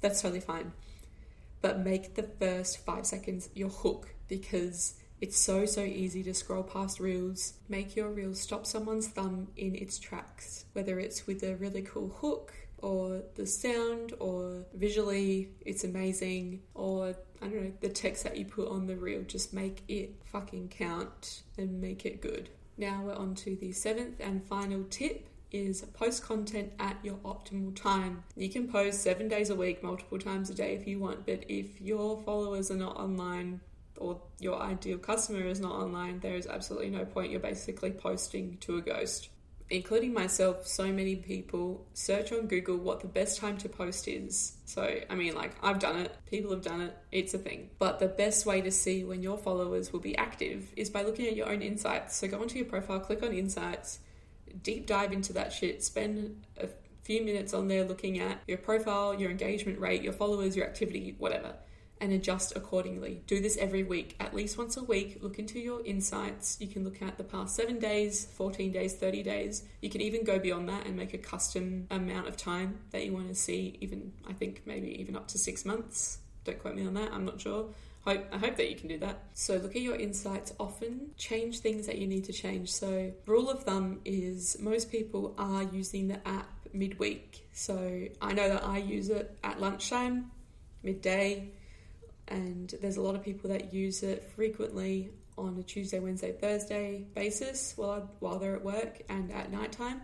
That's 0.00 0.22
totally 0.22 0.40
fine. 0.40 0.72
But 1.60 1.80
make 1.80 2.14
the 2.14 2.22
first 2.22 2.84
5 2.84 3.04
seconds 3.04 3.48
your 3.54 3.70
hook 3.70 4.14
because 4.28 4.94
it's 5.24 5.40
so, 5.40 5.64
so 5.64 5.80
easy 5.80 6.22
to 6.22 6.34
scroll 6.34 6.62
past 6.62 7.00
reels. 7.00 7.54
Make 7.66 7.96
your 7.96 8.10
reel 8.10 8.34
stop 8.34 8.66
someone's 8.66 9.08
thumb 9.08 9.48
in 9.56 9.74
its 9.74 9.98
tracks, 9.98 10.66
whether 10.74 11.00
it's 11.00 11.26
with 11.26 11.42
a 11.42 11.56
really 11.56 11.80
cool 11.80 12.10
hook 12.20 12.52
or 12.76 13.22
the 13.34 13.46
sound 13.46 14.12
or 14.20 14.66
visually 14.74 15.48
it's 15.64 15.82
amazing 15.82 16.60
or 16.74 17.14
I 17.40 17.46
don't 17.46 17.62
know, 17.64 17.72
the 17.80 17.88
text 17.88 18.22
that 18.24 18.36
you 18.36 18.44
put 18.44 18.68
on 18.68 18.86
the 18.86 18.96
reel. 18.96 19.22
Just 19.22 19.54
make 19.54 19.82
it 19.88 20.14
fucking 20.30 20.68
count 20.68 21.40
and 21.56 21.80
make 21.80 22.04
it 22.04 22.20
good. 22.20 22.50
Now 22.76 23.00
we're 23.02 23.14
on 23.14 23.34
to 23.36 23.56
the 23.56 23.72
seventh 23.72 24.20
and 24.20 24.44
final 24.44 24.84
tip 24.90 25.26
is 25.50 25.80
post 25.94 26.22
content 26.22 26.70
at 26.78 26.98
your 27.02 27.16
optimal 27.24 27.74
time. 27.74 28.24
You 28.36 28.50
can 28.50 28.68
post 28.68 29.02
seven 29.02 29.28
days 29.28 29.48
a 29.48 29.56
week, 29.56 29.82
multiple 29.82 30.18
times 30.18 30.50
a 30.50 30.54
day 30.54 30.74
if 30.74 30.86
you 30.86 30.98
want, 30.98 31.24
but 31.24 31.44
if 31.48 31.80
your 31.80 32.20
followers 32.24 32.70
are 32.70 32.76
not 32.76 32.96
online 32.96 33.62
or 33.98 34.20
your 34.38 34.60
ideal 34.60 34.98
customer 34.98 35.46
is 35.46 35.60
not 35.60 35.72
online, 35.72 36.20
there 36.20 36.34
is 36.34 36.46
absolutely 36.46 36.90
no 36.90 37.04
point. 37.04 37.30
You're 37.30 37.40
basically 37.40 37.90
posting 37.90 38.56
to 38.58 38.76
a 38.78 38.80
ghost. 38.80 39.28
Including 39.70 40.12
myself, 40.12 40.66
so 40.66 40.92
many 40.92 41.16
people 41.16 41.86
search 41.94 42.32
on 42.32 42.46
Google 42.46 42.76
what 42.76 43.00
the 43.00 43.06
best 43.06 43.38
time 43.38 43.56
to 43.58 43.68
post 43.68 44.06
is. 44.06 44.56
So, 44.66 45.00
I 45.08 45.14
mean, 45.14 45.34
like, 45.34 45.52
I've 45.62 45.78
done 45.78 45.96
it, 45.96 46.14
people 46.26 46.50
have 46.50 46.62
done 46.62 46.82
it, 46.82 46.94
it's 47.10 47.32
a 47.32 47.38
thing. 47.38 47.70
But 47.78 47.98
the 47.98 48.06
best 48.06 48.44
way 48.44 48.60
to 48.60 48.70
see 48.70 49.04
when 49.04 49.22
your 49.22 49.38
followers 49.38 49.90
will 49.90 50.00
be 50.00 50.16
active 50.18 50.70
is 50.76 50.90
by 50.90 51.02
looking 51.02 51.26
at 51.26 51.34
your 51.34 51.48
own 51.48 51.62
insights. 51.62 52.16
So, 52.16 52.28
go 52.28 52.42
onto 52.42 52.58
your 52.58 52.66
profile, 52.66 53.00
click 53.00 53.22
on 53.22 53.32
insights, 53.32 54.00
deep 54.62 54.86
dive 54.86 55.12
into 55.12 55.32
that 55.32 55.50
shit, 55.50 55.82
spend 55.82 56.44
a 56.60 56.68
few 57.02 57.22
minutes 57.22 57.54
on 57.54 57.66
there 57.66 57.84
looking 57.84 58.18
at 58.20 58.40
your 58.46 58.58
profile, 58.58 59.18
your 59.18 59.30
engagement 59.30 59.80
rate, 59.80 60.02
your 60.02 60.12
followers, 60.12 60.54
your 60.54 60.66
activity, 60.66 61.14
whatever 61.18 61.54
and 62.04 62.12
adjust 62.12 62.54
accordingly. 62.54 63.22
Do 63.26 63.40
this 63.40 63.56
every 63.56 63.82
week, 63.82 64.14
at 64.20 64.34
least 64.34 64.58
once 64.58 64.76
a 64.76 64.84
week. 64.84 65.18
Look 65.22 65.38
into 65.38 65.58
your 65.58 65.84
insights. 65.84 66.58
You 66.60 66.68
can 66.68 66.84
look 66.84 67.00
at 67.00 67.16
the 67.16 67.24
past 67.24 67.56
seven 67.56 67.78
days, 67.78 68.26
14 68.36 68.70
days, 68.70 68.94
30 68.94 69.22
days. 69.22 69.64
You 69.80 69.88
can 69.88 70.02
even 70.02 70.22
go 70.22 70.38
beyond 70.38 70.68
that 70.68 70.86
and 70.86 70.96
make 70.96 71.14
a 71.14 71.18
custom 71.18 71.86
amount 71.90 72.28
of 72.28 72.36
time 72.36 72.78
that 72.90 73.06
you 73.06 73.14
want 73.14 73.28
to 73.28 73.34
see, 73.34 73.78
even, 73.80 74.12
I 74.28 74.34
think, 74.34 74.62
maybe 74.66 75.00
even 75.00 75.16
up 75.16 75.28
to 75.28 75.38
six 75.38 75.64
months. 75.64 76.18
Don't 76.44 76.58
quote 76.58 76.74
me 76.74 76.86
on 76.86 76.92
that, 76.94 77.10
I'm 77.10 77.24
not 77.24 77.40
sure. 77.40 77.70
I 78.06 78.18
hope 78.36 78.56
that 78.56 78.68
you 78.68 78.76
can 78.76 78.88
do 78.88 78.98
that. 78.98 79.22
So, 79.32 79.54
look 79.56 79.74
at 79.74 79.80
your 79.80 79.96
insights 79.96 80.52
often, 80.60 81.12
change 81.16 81.60
things 81.60 81.86
that 81.86 81.96
you 81.96 82.06
need 82.06 82.24
to 82.24 82.34
change. 82.34 82.70
So, 82.70 83.12
rule 83.24 83.48
of 83.48 83.62
thumb 83.62 84.00
is 84.04 84.58
most 84.60 84.92
people 84.92 85.34
are 85.38 85.62
using 85.62 86.08
the 86.08 86.28
app 86.28 86.50
midweek. 86.74 87.48
So, 87.52 88.08
I 88.20 88.34
know 88.34 88.50
that 88.50 88.62
I 88.62 88.76
use 88.76 89.08
it 89.08 89.34
at 89.42 89.58
lunchtime, 89.58 90.32
midday, 90.82 91.50
and 92.28 92.74
there's 92.80 92.96
a 92.96 93.02
lot 93.02 93.14
of 93.14 93.22
people 93.22 93.50
that 93.50 93.72
use 93.72 94.02
it 94.02 94.24
frequently 94.34 95.10
on 95.36 95.56
a 95.58 95.62
Tuesday, 95.62 95.98
Wednesday, 95.98 96.32
Thursday 96.32 97.04
basis 97.14 97.74
while 97.76 98.10
while 98.20 98.38
they're 98.38 98.56
at 98.56 98.64
work 98.64 99.02
and 99.08 99.32
at 99.32 99.50
night 99.50 99.72
time. 99.72 100.00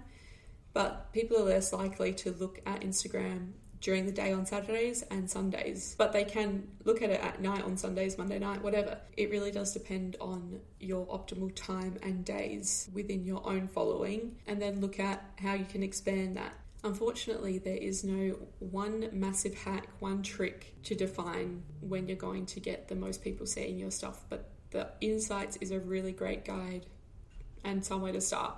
But 0.73 1.13
people 1.13 1.37
are 1.39 1.45
less 1.45 1.73
likely 1.73 2.13
to 2.15 2.33
look 2.33 2.61
at 2.67 2.83
Instagram 2.83 3.53
during 3.81 4.05
the 4.05 4.13
day 4.13 4.33
on 4.33 4.45
Saturdays 4.45 5.03
and 5.11 5.29
Sundays, 5.29 5.95
but 5.97 6.13
they 6.13 6.25
can 6.25 6.69
look 6.85 7.03
at 7.03 7.11
it 7.11 7.21
at 7.21 7.41
night 7.41 7.63
on 7.65 7.77
Sundays, 7.77 8.19
Monday 8.19 8.39
night, 8.39 8.63
whatever. 8.63 8.99
It 9.17 9.31
really 9.31 9.51
does 9.51 9.73
depend 9.73 10.17
on 10.21 10.61
your 10.79 11.07
optimal 11.07 11.55
time 11.57 11.97
and 12.03 12.25
days 12.25 12.91
within 12.93 13.25
your 13.25 13.47
own 13.49 13.69
following, 13.69 14.37
and 14.47 14.61
then 14.61 14.81
look 14.81 15.01
at 15.01 15.25
how 15.39 15.55
you 15.55 15.65
can 15.65 15.83
expand 15.83 16.37
that. 16.37 16.53
Unfortunately, 16.83 17.59
there 17.59 17.77
is 17.77 18.05
no 18.05 18.37
one 18.59 19.09
massive 19.13 19.55
hack, 19.55 19.89
one 19.99 20.23
trick 20.23 20.75
to 20.85 20.95
define 20.95 21.63
when 21.81 22.09
you're 22.09 22.17
going 22.17 22.47
to 22.47 22.61
get 22.61 22.89
the 22.89 22.95
most 22.95 23.23
people 23.23 23.47
seeing 23.47 23.79
your 23.79 23.91
stuff, 23.91 24.25
but 24.31 24.51
the 24.71 24.89
Insights 25.01 25.57
is 25.61 25.73
a 25.73 25.79
really 25.79 26.13
great 26.13 26.45
guide 26.45 26.87
and 27.65 27.85
somewhere 27.85 28.13
to 28.13 28.21
start. 28.21 28.55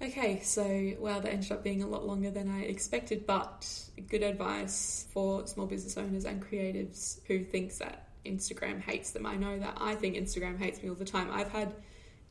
Okay, 0.00 0.40
so 0.42 0.94
well, 0.98 1.20
that 1.20 1.32
ended 1.32 1.52
up 1.52 1.62
being 1.62 1.82
a 1.82 1.86
lot 1.86 2.04
longer 2.04 2.30
than 2.30 2.50
I 2.50 2.62
expected, 2.62 3.24
but 3.24 3.68
good 4.08 4.24
advice 4.24 5.06
for 5.12 5.46
small 5.46 5.66
business 5.66 5.96
owners 5.96 6.24
and 6.24 6.42
creatives 6.42 7.20
who 7.28 7.44
thinks 7.44 7.78
that 7.78 8.08
Instagram 8.26 8.80
hates 8.80 9.12
them. 9.12 9.26
I 9.26 9.36
know 9.36 9.60
that 9.60 9.74
I 9.76 9.94
think 9.94 10.16
Instagram 10.16 10.58
hates 10.58 10.82
me 10.82 10.88
all 10.88 10.96
the 10.96 11.04
time. 11.04 11.30
I've 11.30 11.50
had 11.50 11.72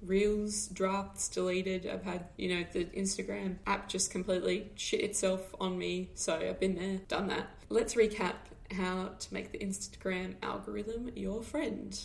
reels 0.05 0.67
drafts 0.67 1.29
deleted. 1.29 1.87
I've 1.87 2.03
had, 2.03 2.25
you 2.37 2.55
know, 2.55 2.65
the 2.71 2.85
Instagram 2.85 3.57
app 3.67 3.87
just 3.87 4.11
completely 4.11 4.71
shit 4.75 5.01
itself 5.01 5.53
on 5.59 5.77
me. 5.77 6.09
So 6.15 6.35
I've 6.35 6.59
been 6.59 6.75
there, 6.75 6.97
done 7.07 7.27
that. 7.27 7.47
Let's 7.69 7.95
recap 7.95 8.35
how 8.71 9.11
to 9.19 9.33
make 9.33 9.51
the 9.51 9.59
Instagram 9.59 10.35
algorithm 10.41 11.11
your 11.15 11.41
friend. 11.41 11.99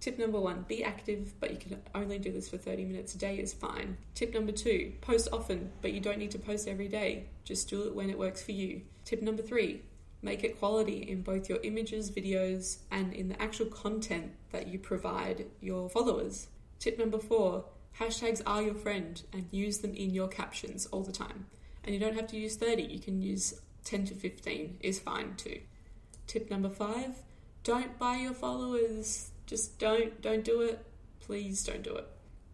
Tip 0.00 0.18
number 0.18 0.40
one, 0.40 0.64
be 0.66 0.82
active, 0.82 1.34
but 1.40 1.50
you 1.50 1.58
can 1.58 1.82
only 1.94 2.18
do 2.18 2.32
this 2.32 2.48
for 2.48 2.56
30 2.56 2.86
minutes 2.86 3.14
a 3.14 3.18
day 3.18 3.38
is 3.38 3.52
fine. 3.52 3.98
Tip 4.14 4.32
number 4.32 4.52
two, 4.52 4.94
post 5.02 5.28
often, 5.30 5.72
but 5.82 5.92
you 5.92 6.00
don't 6.00 6.18
need 6.18 6.30
to 6.30 6.38
post 6.38 6.66
every 6.66 6.88
day. 6.88 7.26
Just 7.44 7.68
do 7.68 7.82
it 7.82 7.94
when 7.94 8.08
it 8.08 8.18
works 8.18 8.42
for 8.42 8.52
you. 8.52 8.80
Tip 9.04 9.20
number 9.20 9.42
three, 9.42 9.82
Make 10.22 10.44
it 10.44 10.58
quality 10.58 10.98
in 10.98 11.22
both 11.22 11.48
your 11.48 11.60
images, 11.62 12.10
videos, 12.10 12.78
and 12.90 13.14
in 13.14 13.28
the 13.28 13.40
actual 13.40 13.66
content 13.66 14.32
that 14.52 14.68
you 14.68 14.78
provide 14.78 15.46
your 15.60 15.88
followers. 15.88 16.48
Tip 16.80 16.98
number 16.98 17.18
four 17.18 17.66
hashtags 18.00 18.42
are 18.46 18.62
your 18.62 18.74
friend 18.74 19.22
and 19.32 19.46
use 19.50 19.78
them 19.78 19.94
in 19.94 20.10
your 20.10 20.28
captions 20.28 20.86
all 20.86 21.02
the 21.02 21.12
time. 21.12 21.46
And 21.84 21.94
you 21.94 22.00
don't 22.00 22.16
have 22.16 22.26
to 22.28 22.36
use 22.36 22.56
30, 22.56 22.82
you 22.82 22.98
can 22.98 23.20
use 23.20 23.60
10 23.84 24.06
to 24.06 24.14
15 24.14 24.78
is 24.80 24.98
fine 24.98 25.34
too. 25.36 25.60
Tip 26.26 26.50
number 26.50 26.70
five 26.70 27.22
don't 27.62 27.98
buy 27.98 28.16
your 28.16 28.32
followers. 28.32 29.30
Just 29.46 29.78
don't, 29.78 30.22
don't 30.22 30.44
do 30.44 30.62
it. 30.62 30.82
Please 31.20 31.62
don't 31.62 31.82
do 31.82 31.94
it. 31.94 32.08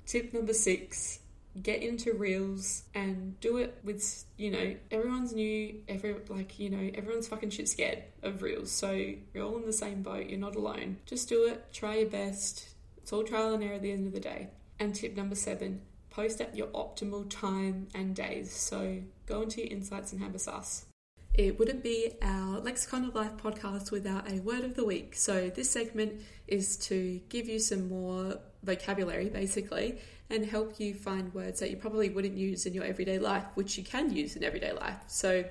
Tip 0.05 0.35
number 0.35 0.53
six 0.53 1.21
get 1.63 1.83
into 1.83 2.13
reels 2.13 2.83
and 2.95 3.39
do 3.41 3.57
it 3.57 3.79
with 3.83 4.25
you 4.37 4.51
know 4.51 4.75
everyone's 4.91 5.33
new 5.33 5.75
every 5.89 6.15
like 6.29 6.59
you 6.59 6.69
know 6.69 6.91
everyone's 6.95 7.29
fucking 7.29 7.49
shit 7.49 7.67
scared 7.67 8.03
of 8.23 8.43
reels 8.43 8.71
so 8.71 8.91
you're 8.91 9.43
all 9.43 9.57
in 9.57 9.65
the 9.65 9.73
same 9.73 10.03
boat 10.03 10.27
you're 10.29 10.39
not 10.39 10.55
alone 10.55 10.99
just 11.07 11.29
do 11.31 11.47
it 11.47 11.65
try 11.73 11.97
your 11.97 12.11
best 12.11 12.76
it's 13.07 13.13
all 13.13 13.23
trial 13.23 13.55
and 13.55 13.63
error 13.63 13.75
at 13.75 13.83
the 13.83 13.93
end 13.93 14.05
of 14.09 14.13
the 14.13 14.19
day 14.19 14.49
and 14.81 14.93
tip 14.93 15.17
number 15.17 15.37
seven 15.37 15.81
post 16.11 16.41
at 16.41 16.57
your 16.57 16.67
optimal 16.69 17.25
time 17.31 17.87
and 17.95 18.17
days 18.17 18.51
so 18.51 19.01
go 19.27 19.43
into 19.43 19.61
your 19.61 19.71
insights 19.71 20.13
and 20.13 20.21
have 20.21 20.35
a 20.35 20.41
sus 20.41 20.87
it 21.33 21.57
wouldn't 21.57 21.85
be 21.85 22.15
our 22.21 22.59
Lexicon 22.59 23.05
of 23.05 23.15
Life 23.15 23.37
podcast 23.37 23.93
without 23.93 24.29
a 24.29 24.41
word 24.41 24.65
of 24.65 24.75
the 24.75 24.87
week. 24.87 25.15
So, 25.15 25.51
this 25.51 25.69
segment 25.69 26.23
is 26.49 26.79
to 26.89 27.21
give 27.29 27.47
you 27.47 27.59
some 27.59 27.91
more 27.91 28.39
vocabulary 28.63 29.29
basically 29.29 29.99
and 30.31 30.47
help 30.47 30.81
you 30.81 30.95
find 30.95 31.35
words 31.35 31.61
that 31.61 31.71
you 31.71 31.77
probably 31.77 32.09
wouldn't 32.09 32.39
use 32.39 32.65
in 32.65 32.73
your 32.73 32.85
everyday 32.85 33.19
life, 33.19 33.45
which 33.53 33.77
you 33.77 33.85
can 33.85 34.17
use 34.17 34.35
in 34.35 34.45
everyday 34.45 34.73
life. 34.73 34.97
So, 35.09 35.45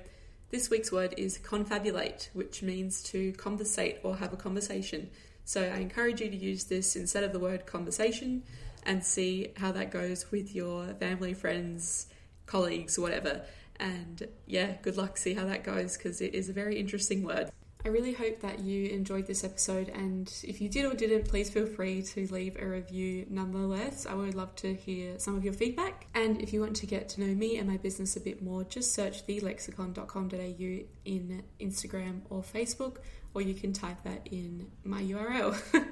this 0.50 0.70
week's 0.70 0.90
word 0.90 1.14
is 1.16 1.38
confabulate, 1.38 2.30
which 2.32 2.62
means 2.62 3.00
to 3.04 3.30
conversate 3.34 4.00
or 4.02 4.16
have 4.16 4.32
a 4.32 4.36
conversation. 4.36 5.08
So, 5.46 5.62
I 5.62 5.78
encourage 5.78 6.20
you 6.20 6.28
to 6.28 6.36
use 6.36 6.64
this 6.64 6.94
instead 6.94 7.24
of 7.24 7.32
the 7.32 7.38
word 7.38 7.64
conversation 7.64 8.42
and 8.84 9.02
see 9.04 9.52
how 9.56 9.72
that 9.72 9.90
goes 9.90 10.30
with 10.30 10.54
your 10.54 10.88
family, 10.94 11.32
friends, 11.32 12.08
colleagues, 12.46 12.98
whatever. 12.98 13.42
And 13.78 14.26
yeah, 14.46 14.74
good 14.82 14.96
luck, 14.96 15.16
see 15.16 15.34
how 15.34 15.44
that 15.46 15.64
goes 15.64 15.96
because 15.96 16.20
it 16.20 16.34
is 16.34 16.48
a 16.48 16.52
very 16.52 16.78
interesting 16.78 17.22
word. 17.22 17.50
I 17.84 17.88
really 17.88 18.14
hope 18.14 18.40
that 18.40 18.58
you 18.58 18.88
enjoyed 18.88 19.28
this 19.28 19.44
episode, 19.44 19.90
and 19.90 20.32
if 20.42 20.60
you 20.60 20.68
did 20.68 20.86
or 20.86 20.94
didn't, 20.94 21.28
please 21.28 21.50
feel 21.50 21.66
free 21.66 22.02
to 22.02 22.26
leave 22.32 22.56
a 22.60 22.66
review 22.66 23.26
nonetheless. 23.30 24.06
I 24.06 24.14
would 24.14 24.34
love 24.34 24.56
to 24.56 24.74
hear 24.74 25.20
some 25.20 25.36
of 25.36 25.44
your 25.44 25.52
feedback. 25.52 26.08
And 26.12 26.42
if 26.42 26.52
you 26.52 26.60
want 26.60 26.74
to 26.76 26.86
get 26.86 27.08
to 27.10 27.20
know 27.20 27.32
me 27.32 27.58
and 27.58 27.68
my 27.68 27.76
business 27.76 28.16
a 28.16 28.20
bit 28.20 28.42
more, 28.42 28.64
just 28.64 28.92
search 28.92 29.24
thelexicon.com.au 29.24 30.84
in 31.04 31.44
Instagram 31.60 32.22
or 32.28 32.42
Facebook, 32.42 32.96
or 33.36 33.42
you 33.42 33.52
can 33.52 33.74
type 33.74 34.02
that 34.04 34.26
in 34.30 34.66
my 34.82 35.02
URL. 35.02 35.54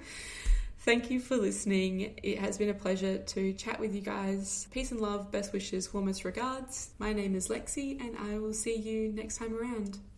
Thank 0.79 1.11
you 1.11 1.21
for 1.21 1.37
listening. 1.37 2.19
It 2.23 2.39
has 2.39 2.57
been 2.57 2.71
a 2.71 2.75
pleasure 2.75 3.19
to 3.19 3.53
chat 3.53 3.79
with 3.79 3.95
you 3.95 4.01
guys. 4.01 4.67
Peace 4.71 4.91
and 4.93 5.01
love, 5.01 5.31
best 5.31 5.53
wishes, 5.53 5.93
warmest 5.93 6.25
regards. 6.25 6.91
My 6.99 7.13
name 7.13 7.35
is 7.35 7.49
Lexi, 7.49 8.01
and 8.01 8.17
I 8.17 8.39
will 8.39 8.55
see 8.55 8.77
you 8.77 9.13
next 9.13 9.37
time 9.37 9.55
around. 9.55 9.99